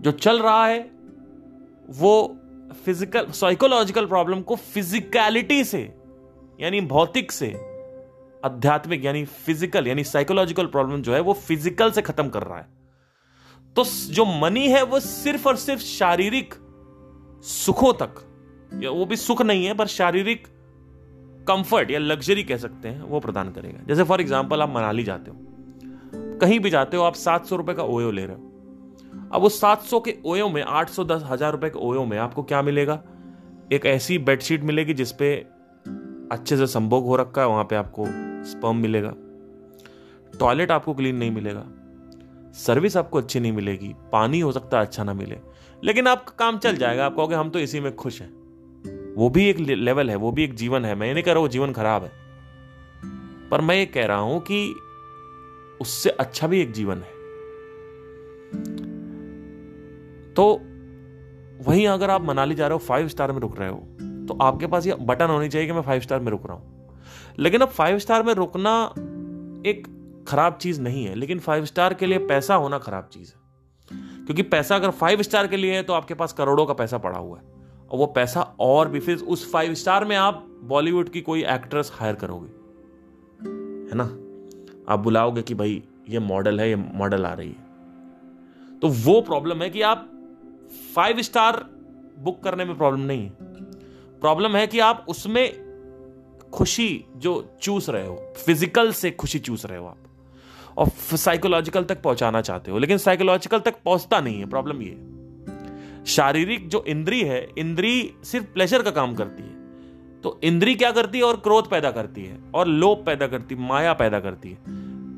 [0.00, 0.80] जो चल रहा है,
[1.90, 2.36] वो
[2.86, 5.80] फ़िज़िकल साइकोलॉजिकल प्रॉब्लम को फिजिकलिटी से,
[6.60, 7.48] यानी भौतिक से,
[8.44, 12.68] आध्यात्मिक, यानी फ़िज़िकल यानी साइकोलॉजिकल प्रॉब्लम जो है, वो फ़िज़िकल से खत्म कर रहा है।
[13.76, 16.54] तो जो मनी है, वो सिर्फ़ और सिर्फ़ शारीरिक
[17.44, 18.14] सुखों तक,
[18.82, 20.46] या वो भी सुख नहीं है, पर शारीरिक
[21.48, 25.30] कंफर्ट या लग्जरी कह सकते हैं, वो प्रदान करेगा। जैसे फॉर एग्ज़ाम्पल आप मनाली जाते
[25.30, 25.36] हो।
[26.38, 28.49] कहीं भी जाते हो, आप सात सौ रुपए का ओयो ले रहे हो।
[29.32, 32.62] अब उस 700 के ओयो में 800 दस हज़ार रुपए के ओयो में आपको क्या
[32.62, 33.02] मिलेगा?
[33.72, 35.46] एक ऐसी बेडशीट मिलेगी जिसपे
[36.32, 38.04] अच्छे से संभोग हो रखा है, वहाँ पे आपको
[38.44, 39.14] स्पर्म मिलेगा।
[40.38, 41.64] टॉयलेट आपको क्लीन नहीं मिलेगा।
[42.52, 45.38] सर्विस आपको अच्छी नहीं मिलेगी। पानी हो सकता है अच्छा ना मिले।
[45.84, 48.40] लेकिन आपका काम चल जाएगा, आप कहोगे, हम तो इसी में खुश हैं।
[49.14, 51.40] वो भी एक लेवल है, वो भी एक जीवन है। मैं ये नहीं कह रहा
[51.40, 52.12] वो जीवन खराब है।
[53.50, 54.74] पर मैं ये कह रहा हूँ कि
[55.80, 57.19] उससे अच्छा भी एक जीवन है।
[60.36, 60.60] तो
[61.70, 64.66] वहीं अगर आप मनाली जा रहे हो फाइव स्टार में रुक रहे हो तो आपके
[64.66, 66.88] पास ये बटन होनी चाहिए कि मैं फाइव स्टार में रुक रहा हूँ।
[67.38, 68.94] लेकिन अब फाइव स्टार में रुकना
[69.66, 69.88] एक
[70.28, 73.40] खराब चीज़ नहीं है, लेकिन फाइव स्टार के लिए पैसा होना खराब चीज़ है।
[74.26, 77.18] क्योंकि पैसा अगर फाइव स्टार के लिए है तो आपके पास करोड़ों का पैसा पड़ा
[77.18, 77.42] हुआ है।
[77.90, 81.90] और वो पैसा और भी, फिर उस फाइव स्टार में आप बॉलीवुड की कोई एक्ट्रेस
[81.94, 82.48] हायर करोगे।
[83.90, 84.04] है ना?
[84.92, 87.70] आप बुलाओगे कि भाई, ये मॉडल है, ये मॉडल आ रही है।
[88.78, 90.19] तो वो प्रॉब्लम है कि आप
[90.96, 91.66] फाइव स्टार
[92.18, 93.30] बुक करने में प्रॉब्लम नहीं है।
[94.20, 95.70] प्रॉब्लम है कि आप उसमें
[96.52, 99.96] खुशी जो चूस रहे हो, फ़िज़िकल से खुशी चूस रहे हो आप,
[100.78, 105.06] और साइकोलॉजिकल तक पहुंचाना चाहते हो। लेकिन साइकोलॉजिकल तक पहुँचता नहीं है, प्रॉब्लम ये
[106.06, 109.60] शारीरिक जो इंद्री है, इंद्री सिर्फ़ प्लेजर का काम करती है।
[110.20, 111.24] तो इंद्री क्या करती है?
[111.24, 114.58] और क्रोध पैदा करती है, और लोभ पैदा करती है, माया पैदा करती है।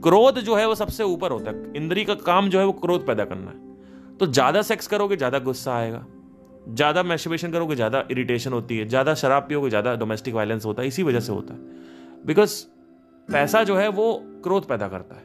[0.01, 3.07] क्रोध जो है वो सबसे ऊपर होता है। इंद्री का काम जो है वो क्रोध
[3.07, 3.72] पैदा करना है।
[4.23, 6.05] तो ज़्यादा सेक्स करोगे, ज़्यादा गुस्सा आएगा।
[6.69, 10.89] ज़्यादा मैस्टिवेशन करोगे, ज़्यादा इरिटेशन होती है। ज़्यादा शराब पियोगे, ज़्यादा डोमेस्टिक वायलेंस होता है।
[10.89, 11.61] इसी वजह से होता है।
[12.27, 12.65] बिकॉज़
[13.29, 15.23] पैसा जो है, वो क्रोध पैदा करता है।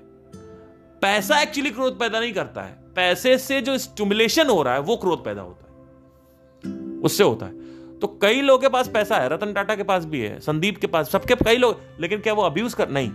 [1.02, 4.98] पैसा एक्चुअली क्रोध पैदा नहीं करता है। पैसे से जो स्टिमुलेशन हो रहा है, वो
[4.98, 9.54] क्रोध पैदा होता है। उससे होता है। तो कई लोगों के पास पैसा है, रतन
[9.54, 12.74] टाटा के पास भी है, संदीप के पास, सबके, कई लोग, लेकिन क्या वो अब्यूज
[12.74, 13.12] कर, नहीं।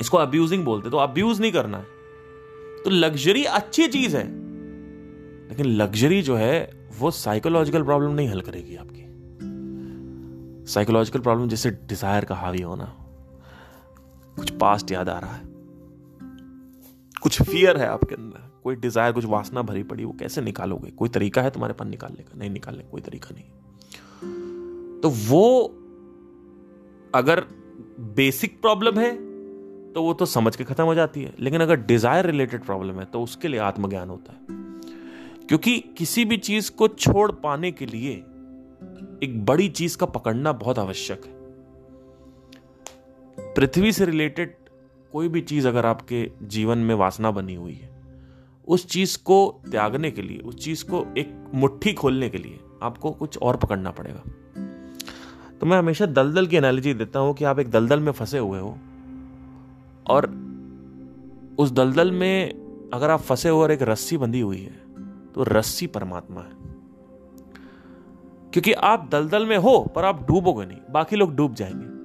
[0.00, 1.97] इसको अब्यूजिंग बोलते तो अब्यूज नहीं करना है।
[2.84, 4.24] तो लग्जरी अच्छी चीज़ है।
[5.48, 9.04] लेकिन लग्जरी जो है, वो साइकोलॉजिकल प्रॉब्लम नहीं हल करेगी आपकी।
[10.66, 12.84] साइकोलॉजिकल प्रॉब्लम जैसे डिज़ायर का हावी होना,
[14.36, 15.46] कुछ पास्ट याद आ रहा है।
[17.22, 20.90] कुछ फियर है आपके अंदर, कोई डिज़ायर कुछ वासना भरी पड़ी, वो कैसे निकालोगे?
[20.90, 22.38] कोई तरीका है तुम्हारे पास निकालने का?
[22.38, 23.44] नहीं निकालने कोई तरीका नहीं।
[25.00, 25.64] तो वो
[27.14, 27.40] अगर
[28.00, 29.27] बेसिक प्रॉब्लम है
[29.94, 33.04] तो वो तो समझ के खत्म हो जाती है। लेकिन अगर डिज़ायर रिलेटेड प्रॉब्लम है
[33.04, 34.58] तो उसके लिए आत्मज्ञान होता है।
[35.46, 38.12] क्योंकि किसी भी चीज़ को छोड़ पाने के लिए
[39.22, 41.38] एक बड़ी चीज़ का पकड़ना बहुत आवश्यक है।
[43.54, 44.54] पृथ्वी से रिलेटेड
[45.12, 47.90] कोई भी चीज़ अगर आपके जीवन में वासना बनी हुई है,
[48.68, 53.10] उस चीज़ को त्यागने के लिए, उस चीज़ को एक मुट्ठी खोलने के लिए आपको
[53.10, 54.22] कुछ और पकड़ना पड़ेगा।
[55.60, 58.60] तो मैं हमेशा दलदल की एनालॉजी देता हूँ कि आप एक दलदल में फंसे हुए
[58.60, 58.78] हो
[60.10, 60.48] और
[61.58, 62.54] उस दलदल में
[62.94, 64.88] अगर आप फंसे हो और एक रस्सी बंधी हुई है
[65.32, 66.58] तो रस्सी परमात्मा है।
[68.52, 71.98] क्योंकि आप दलदल में हो, पर आप डूबोगे नहीं। बाकी लोग डूब जाएँगे।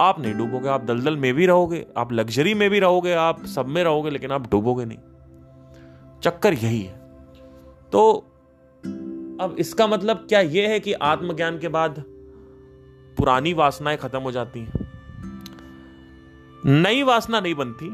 [0.00, 3.66] आप नहीं डूबोगे, आप दलदल में भी रहोगे, आप लग्जरी में भी रहोगे, आप सब
[3.66, 4.98] में रहोगे, लेकिन आप डूबोगे नहीं।
[6.20, 6.98] चक्कर यही है।
[7.92, 8.12] तो
[9.40, 12.04] अब इसका मतलब क्या यह है कि आत्मज्ञान के बाद
[13.16, 14.83] पुरानी वासनाएँ खत्म हो जाती हैं?
[16.64, 17.88] नई वासना नहीं बनती।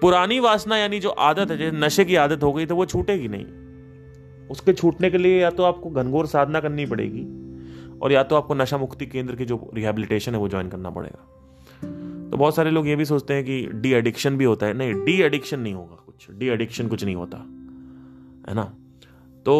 [0.00, 3.28] पुरानी वासना यानी जो आदत है, जैसे नशे की आदत हो गई तो वो छूटेगी
[3.28, 7.22] नहीं। उसके छूटने के लिए या तो आपको घनघोर साधना करनी पड़ेगी,
[7.98, 11.26] और या तो आपको नशा मुक्ति केंद्र की जो रिहेबिलिटेशन है, वो ज्वाइन करना पड़ेगा।
[12.30, 14.94] तो बहुत सारे लोग ये भी सोचते हैं कि डी एडिक्शन भी होता है। नहीं
[15.04, 17.38] डी एडिक्शन नहीं होगा कुछ। डी एडिक्शन कुछ नहीं होता,
[18.48, 18.64] है ना?
[19.46, 19.54] तो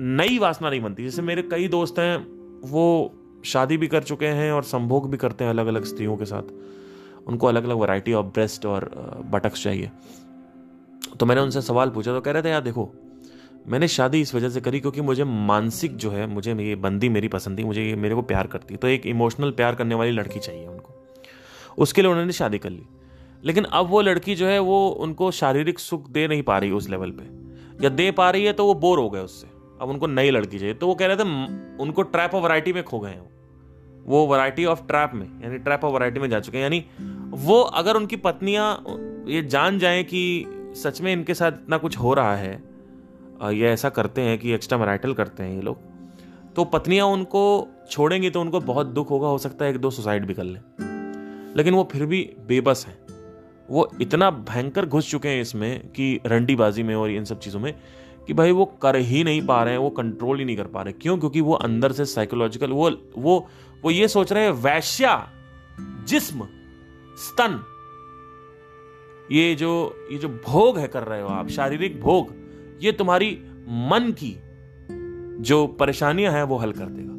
[0.00, 2.16] नई वासना नहीं बनती। जैसे मेरे कई दोस्त हैं,
[2.62, 3.14] वो
[3.46, 6.42] शादी भी कर चुके हैं और संभोग भी करते हैं अलग अलग स्त्रियों के साथ।
[7.26, 8.90] उनको अलग अलग वैरायटी ऑफ़ ब्रेस्ट और
[9.30, 9.90] बटक्स चाहिए।
[11.20, 12.90] तो मैंने उनसे सवाल पूछा तो कह रहे थे, यार देखो,
[13.68, 17.28] मैंने शादी इस वजह से करी क्योंकि मुझे मानसिक जो है, मुझे ये बंदी मेरी
[17.28, 20.40] पसंद थी, मुझे ये मेरे को प्यार करती तो एक इमोशनल प्यार करने वाली लड़की
[20.40, 20.94] चाहिए उनको।
[21.78, 22.82] उसके लिए उन्होंने शादी कर ली।
[23.44, 26.88] लेकिन अब वो लड़की जो है, वो उनको शारीरिक सुख दे नहीं पा रही उस
[26.90, 29.46] लेवल पे। या दे पा रही है तो वो बोर हो गए उससे।
[29.80, 31.22] अब उनको नई लड़की चाहिए। तो वो कह रहे थे
[31.82, 33.35] उनको ट्रैप ऑफ़ वराइटी में खो गए हैं
[34.06, 36.84] वो वराइटी ऑफ़ ट्रैप में, यानी ट्रैप ऑफ़ वराइटी में जा चुके हैं। यानी
[37.36, 38.84] वो अगर उनकी पत्नियाँ,
[39.28, 40.22] ये जान जाए कि
[40.76, 42.54] सच में इनके साथ इतना कुछ हो रहा है
[43.44, 45.78] ये ऐसा करते हैं कि एक्स्ट्रा मैराइटल करते हैं ये लोग
[46.56, 47.42] तो पत्नियाँ उनको
[47.90, 50.58] छोड़ेंगी तो उनको बहुत दुख होगा, हो सकता है एक दो सुसाइड भी कर ले।
[51.56, 52.98] लेकिन वो फिर भी बेबस हैं।
[53.70, 57.74] वो इतना भयंकर घुस चुके हैं इसमें कि रंडीबाजी में और इन सब चीज़ों में
[58.26, 60.82] कि भाई वो कर ही नहीं पा रहे हैं, वो कंट्रोल ही नहीं कर पा
[60.82, 61.18] रहे क्यों?
[61.18, 63.46] क्योंकि वो अंदर से साइकोलॉजिकल वो वो
[63.84, 65.30] वो ये सोच रहे हैं, वैश्या,
[65.80, 66.48] जिस्म,
[67.16, 67.64] स्तन।
[69.32, 72.34] ये जो ये जो भोग है कर रहे हो आप, शारीरिक भोग,
[72.82, 74.36] ये तुम्हारी मन की
[75.42, 77.16] जो परेशानियाँ हैं, वो हल कर देगा।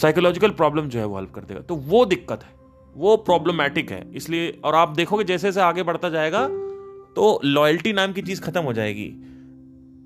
[0.00, 2.50] साइकोलॉजिकल प्रॉब्लम जो है, वो हल कर देगा। तो वो दिक्कत है,
[2.96, 6.48] वो प्रॉब्लमैटिक है। इसलिए, और आप देखोगे, जैसे जैसे आगे बढ़ता जाएगा
[7.16, 9.08] तो लॉयल्टी नाम की चीज़ खत्म हो जाएगी।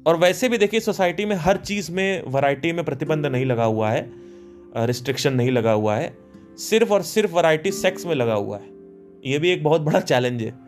[0.07, 3.91] और वैसे भी देखिए सोसाइटी में हर चीज़ में वैरायटी में प्रतिबंध नहीं लगा हुआ
[3.91, 4.26] है।
[4.77, 6.19] रिस्ट्रिक्शन नहीं लगा हुआ है।
[6.57, 8.69] सिर्फ़ और सिर्फ़ वैरायटी सेक्स में लगा हुआ है।
[9.25, 10.59] ये भी एक बहुत बड़ा चैलेंज है।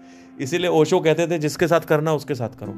[0.40, 2.72] इसीलिए ओशो कहते थे जिसके साथ करना उसके साथ करो।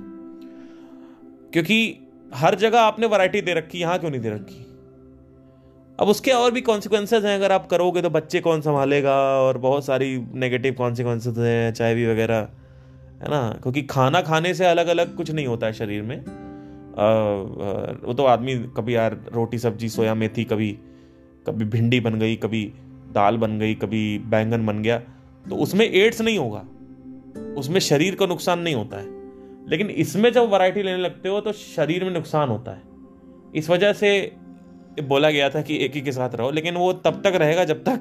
[1.52, 1.96] क्योंकि
[2.34, 4.66] हर जगह आपने वैरायटी दे रखी यहाँ क्यों नहीं दे रखी?
[6.00, 9.16] अब उसके और भी कॉन्सिक्वेंसेज हैं। अगर आप करोगे तो बच्चे कौन संभालेगा?
[9.16, 12.48] और बहुत सारी नेगेटिव कॉन्सिक्वेंसेज हैं चाय भी वगैरह
[13.22, 13.58] है ना?
[13.62, 17.02] क्योंकि खाना खाने से अलग अलग कुछ नहीं होता है शरीर में। आ,
[18.06, 20.78] वो तो आदमी कभी यार रोटी सब्ज़ी सोया मेथी कभी
[21.50, 22.72] कभी भिंडी बन गई, कभी
[23.12, 24.98] दाल बन गई, कभी बैंगन बन गया
[25.48, 26.64] तो उसमें एड्स नहीं होगा।
[27.58, 29.06] उसमें शरीर को नुकसान नहीं होता है।
[29.68, 32.82] लेकिन इसमें जब वैरायटी लेने लगते हो तो शरीर में नुकसान होता है।
[33.54, 34.32] इस वजह से
[35.02, 37.84] बोला गया था कि एक ही के साथ रहो, लेकिन वो तब तक रहेगा जब
[37.84, 38.00] तक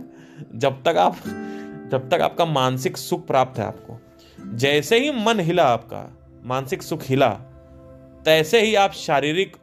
[0.55, 1.15] जब तक आप,
[1.91, 3.99] जब तक आपका मानसिक सुख प्राप्त है आपको।
[4.57, 7.29] जैसे ही मन हिला आपका, मानसिक सुख हिला,
[8.25, 9.57] तैसे ही आप शारीरिक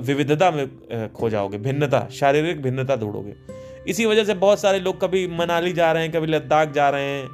[0.00, 0.66] विविधता में
[1.12, 3.34] खो जाओगे, भिन्नता, शारीरिक भिन्नता ढूंढोगे।
[3.88, 7.04] इसी वजह से बहुत सारे लोग कभी मनाली जा रहे हैं, कभी लद्दाख जा रहे
[7.04, 7.28] हैं,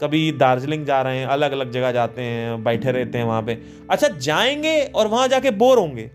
[0.00, 3.58] कभी दार्जिलिंग जा रहे हैं अलग अलग जगह जाते हैं, बैठे रहते हैं वहाँ पे।
[3.90, 6.10] अच्छा जाएँगे और वहाँ जाके बोर होंगे।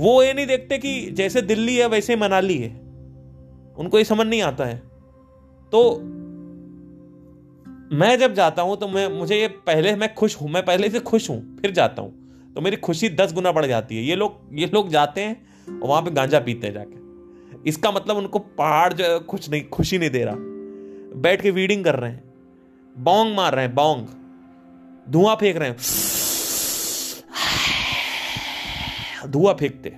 [0.00, 2.70] वो ये नहीं देखते कि जैसे दिल्ली है, वैसे मनाली है।
[3.78, 4.76] उनको ये समझ नहीं आता है।
[5.72, 6.00] तो
[7.92, 11.00] मैं जब जाता हूँ तो मैं, मुझे ये पहले, मैं खुश हूँ, मैं पहले से
[11.00, 12.23] खुश हूँ, फिर जाता हूँ।
[12.56, 15.88] तो मेरी खुशी दस गुना बढ़ जाती है। ये लोग ये लोग जाते हैं और
[15.88, 20.10] वहाँ पे गांजा पीते हैं जाके। इसका मतलब उनको पहाड़ जो कुछ नहीं, खुशी नहीं
[20.10, 20.34] दे रहा।
[21.20, 22.22] बैठ के वीडिंग कर रहे हैं।
[22.96, 24.06] बोंग मार रहे हैं, बोंग।
[25.12, 25.76] धुआँ फेंक रहे हैं।
[29.30, 29.92] धुआँ फेंकते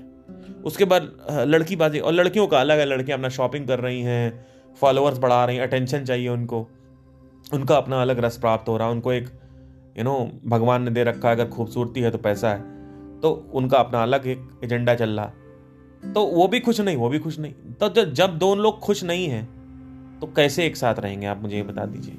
[0.65, 1.03] उसके बाद
[1.47, 4.47] लड़की बाजी और लड़कियों का अलग है। लड़कियाँ अपना शॉपिंग कर रही हैं
[4.81, 6.67] फॉलोअर्स बढ़ा रही हैं अटेंशन चाहिए उनको।
[7.55, 9.29] उनका अपना अलग रस प्राप्त हो रहा है। उनको एक
[9.99, 13.79] यू नो भगवान ने दे रखा है, अगर खूबसूरती है तो पैसा है। तो उनका
[13.79, 17.53] अपना अलग एक एजेंडा चल रहा। तो वो भी खुश नहीं, वो भी खुश नहीं।
[17.81, 19.45] तो जब दोनों लोग खुश नहीं हैं
[20.21, 21.27] तो कैसे एक साथ रहेंगे?
[21.27, 22.15] आप मुझे ये बता दीजिए।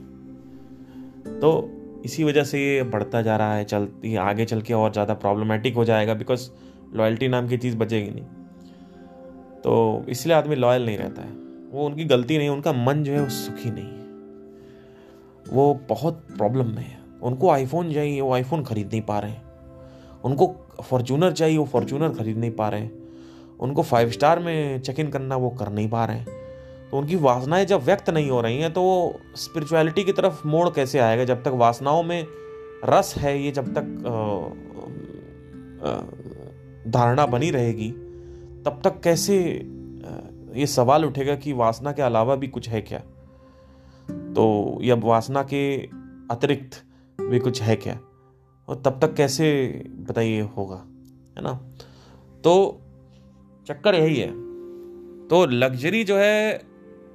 [1.40, 1.70] तो
[2.06, 5.76] इसी वजह से ये बढ़ता जा रहा है, चलती, आगे चल के और ज़्यादा प्रॉब्लमेटिक
[5.76, 6.50] हो जाएगा बिकॉज़
[6.94, 8.26] लॉयल्टी नाम की चीज़ बचेगी नहीं।
[9.62, 11.32] तो इसलिए आदमी लॉयल नहीं रहता है।
[11.72, 14.06] वो उनकी गलती नहीं, उनका मन जो है वो सुखी नहीं है।
[15.54, 19.44] वो बहुत प्रॉब्लम में है। उनको आईफोन चाहिए, वो आईफोन खरीद नहीं पा रहे हैं।
[20.26, 22.92] उनको फॉर्चूनर चाहिए, वो फॉर्चूनर खरीद नहीं पा रहे हैं।
[23.60, 26.36] उनको फाइव स्टार में चेक इन करना, वो कर नहीं पा रहे हैं।
[26.92, 30.70] तो उनकी वासनाएँ जब व्यक्त नहीं हो रही हैं तो वो स्पिरिचुअलिटी की तरफ़ मोड़
[30.70, 31.24] कैसे आएगा?
[31.24, 32.26] जब तक वासनाओं में
[32.86, 33.84] रस है, ये जब तक
[36.88, 37.90] धारणा बनी रहेगी,
[38.66, 39.38] तब तक कैसे
[40.56, 43.00] ये सवाल उठेगा कि वासना के अलावा भी कुछ है क्या?
[44.10, 45.78] तो या वासना के
[46.32, 46.84] अतिरिक्त
[47.22, 48.00] भी कुछ है क्या?
[48.68, 49.70] और तब तक कैसे,
[50.10, 50.86] बताइए, होगा,
[51.38, 51.54] है ना?
[52.44, 52.82] तो
[53.68, 54.32] चक्कर यही है।
[55.28, 56.62] तो लग्जरी जो है,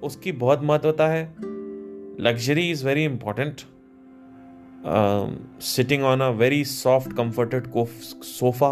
[0.02, 1.34] उसकी बहुत महत्वता है।
[2.20, 3.60] Luxury is very important
[5.60, 7.66] sitting on a very soft comforted
[8.22, 8.70] sofa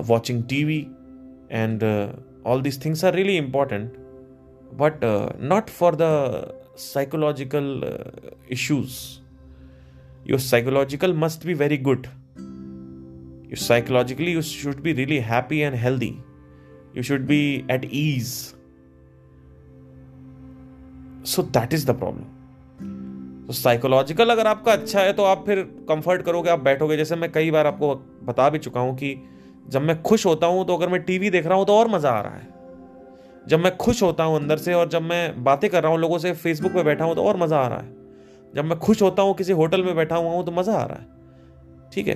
[0.00, 0.78] watching T V
[1.50, 1.84] and
[2.46, 3.92] all these things are really important
[4.74, 5.00] but
[5.42, 6.00] not for the
[6.78, 7.82] psychological
[8.50, 8.88] issues
[10.26, 12.08] Your psychological must be very good.
[13.50, 16.22] You psychologically, you should be really happy and healthy.
[16.94, 18.54] You should be at ease.
[21.22, 22.26] So that is the problem.
[23.46, 27.30] तो psychological अगर आपका अच्छा है तो आप फिर comfort करोगे, आप बैठोगे जैसे मैं
[27.32, 29.14] कई बार आपको बता भी चुका हूँ कि
[29.68, 32.10] जब मैं खुश होता हूँ तो अगर मैं टीवी देख रहा हूँ तो और मज़ा
[32.10, 35.82] आ रहा है जब मैं खुश होता हूँ अंदर से, और जब मैं बातें कर
[35.82, 37.97] रहा हूँ, लोगों से फेसबुक पे बैठा हूँ तो और मज़ा आ रहा है
[38.54, 40.98] जब मैं खुश होता हूँ, किसी होटल में बैठा हुआ हूँ तो मज़ा आ रहा
[40.98, 42.14] है। ठीक है?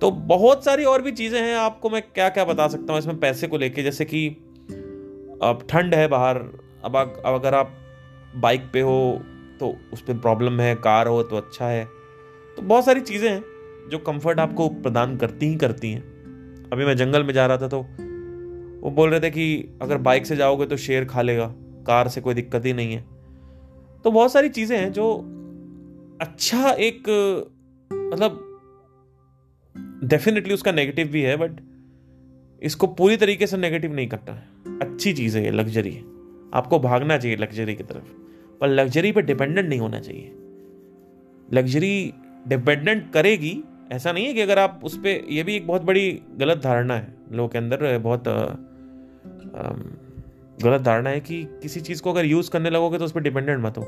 [0.00, 3.18] तो बहुत सारी और भी चीज़ें हैं, आपको मैं क्या क्या बता सकता हूँ इसमें
[3.20, 3.82] पैसे को लेके?
[3.82, 4.28] जैसे कि
[5.42, 6.36] अब ठंड है बाहर,
[6.84, 7.72] अब अब अगर आप
[8.36, 9.20] बाइक पे हो
[9.60, 11.84] तो उस पर प्रॉब्लम है, कार हो तो अच्छा है।
[12.56, 13.42] तो बहुत सारी चीज़ें हैं,
[13.90, 16.02] जो कंफर्ट आपको प्रदान करती ही करती हैं।
[16.72, 17.80] अभी मैं जंगल में जा रहा था तो
[18.80, 21.46] वो बोल रहे थे कि अगर बाइक से जाओगे तो शेर खा लेगा,
[21.86, 23.04] कार से कोई दिक्कत ही नहीं है।
[24.04, 25.22] तो बहुत सारी चीज़ें हैं, जो
[26.20, 27.02] अच्छा एक
[27.92, 28.42] मतलब
[30.04, 31.50] डेफिनेटली उसका नेगेटिव भी है बट
[32.62, 34.48] इसको पूरी तरीके से नेगेटिव नहीं करना है।
[34.80, 36.00] अच्छी चीज़ है ये लग्जरी है।
[36.54, 38.04] आपको भागना चाहिए लग्जरी की तरफ़।
[38.60, 40.32] पर लग्जरी पे डिपेंडेंट नहीं होना चाहिए।
[41.52, 42.12] लग्जरी
[42.48, 46.22] डिपेंडेंट करेगी ऐसा नहीं है कि अगर आप उस पर यह भी एक बहुत बड़ी
[46.36, 49.72] गलत धारणा है लोगों के अंदर बहुत आ, आ,
[50.62, 53.60] गलत धारणा है कि किसी चीज़ को अगर यूज़ करने लगोगे तो उस पर डिपेंडेंट
[53.60, 53.82] मत हो।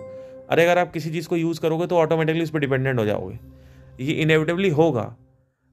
[0.49, 3.39] अरे अगर आप किसी चीज़ को यूज़ करोगे तो ऑटोमेटिकली उस पर डिपेंडेंट हो जाओगे।
[4.01, 5.17] ये इनएविटेबली होगा।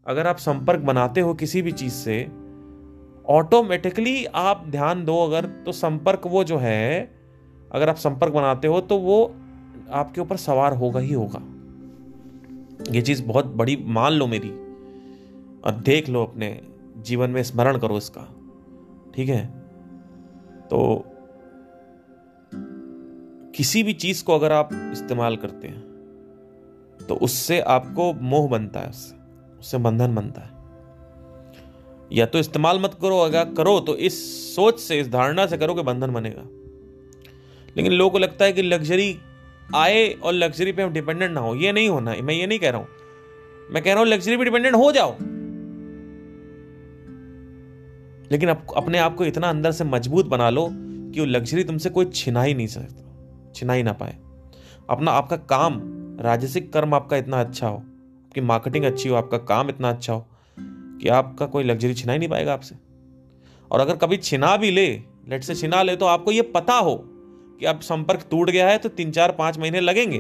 [0.06, 2.24] अगर आप संपर्क बनाते हो किसी भी चीज़ से
[3.30, 7.12] ऑटोमेटिकली आप ध्यान दो अगर तो संपर्क वो जो है,
[7.72, 9.36] अगर आप संपर्क बनाते हो तो वो
[9.92, 11.42] आपके ऊपर सवार होगा ही होगा।
[12.92, 14.50] ये चीज़ बहुत बड़ी, मान लो मेरी,
[15.66, 16.62] और देख लो अपने
[16.98, 18.28] जीवन में स्मरण करो इसका।
[19.16, 19.46] ठीक है?
[20.70, 21.06] तो
[23.56, 25.82] किसी भी चीज़ को अगर आप इस्तेमाल करते हैं
[27.10, 30.50] तो उससे आपको मोह बनता है उससे उससे बंधन बनता है।
[32.12, 34.16] या तो इस्तेमाल मत करो, अगर करो तो इस
[34.56, 36.44] सोच से, इस धारणा से करो कि बंधन बनेगा।
[37.78, 39.18] लेकिन लोगों को लगता है कि लग्जरी
[39.76, 42.70] आए और लग्जरी पे हम डिपेंडेंट ना हो। ये नहीं होना मैं ये नहीं कह
[42.70, 42.88] रहा हूँ।
[43.72, 45.12] मैं कह रहा हूँ, लग्जरी पे डिपेंडेंट हो जाओ।
[48.32, 51.90] लेकिन आप, अपने आप को इतना अंदर से मज़बूत बना लो कि वो लग्जरी तुमसे
[51.90, 53.05] कोई छिना ही नहीं सकता।
[53.56, 54.16] छिना ही ना पाए।
[54.90, 55.80] अपना आपका काम,
[56.22, 60.26] राजसिक कर्म आपका इतना अच्छा हो, आपकी मार्केटिंग अच्छी हो, आपका काम इतना अच्छा हो,
[60.58, 62.76] कि आपका कोई लग्जरी छिना ही नहीं पाएगा आपसे।
[63.72, 64.88] और अगर कभी छिना भी ले
[65.30, 66.96] लेट से छिना ले तो आपको ये पता हो
[67.60, 70.18] कि अब संपर्क टूट गया है तो तीन चार पाँच महीने लगेंगे।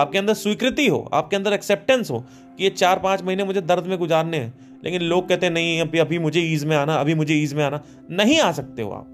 [0.00, 2.24] आपके अंदर स्वीकृति हो, आपके अंदर एक्सेप्टेंस हो
[2.58, 5.80] कि ये चार पाँच महीने मुझे दर्द में गुजारने हैं। लेकिन लोग कहते हैं, नहीं,
[5.80, 8.90] अभी अभी मुझे ईज में आना, अभी मुझे ईज में आना। नहीं आ सकते हो
[8.90, 9.06] आप।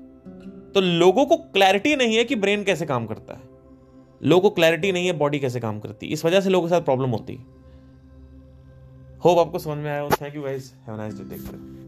[0.75, 3.54] तो लोगों को क्लैरिटी नहीं है कि ब्रेन कैसे काम करता है।
[4.25, 6.81] लोगों को क्लैरिटी नहीं है बॉडी कैसे काम करती इस वजह से लोगों के साथ
[6.81, 7.45] प्रॉब्लम होती है।
[9.25, 11.84] होप आपको समझ में आया thank you guys have nice take care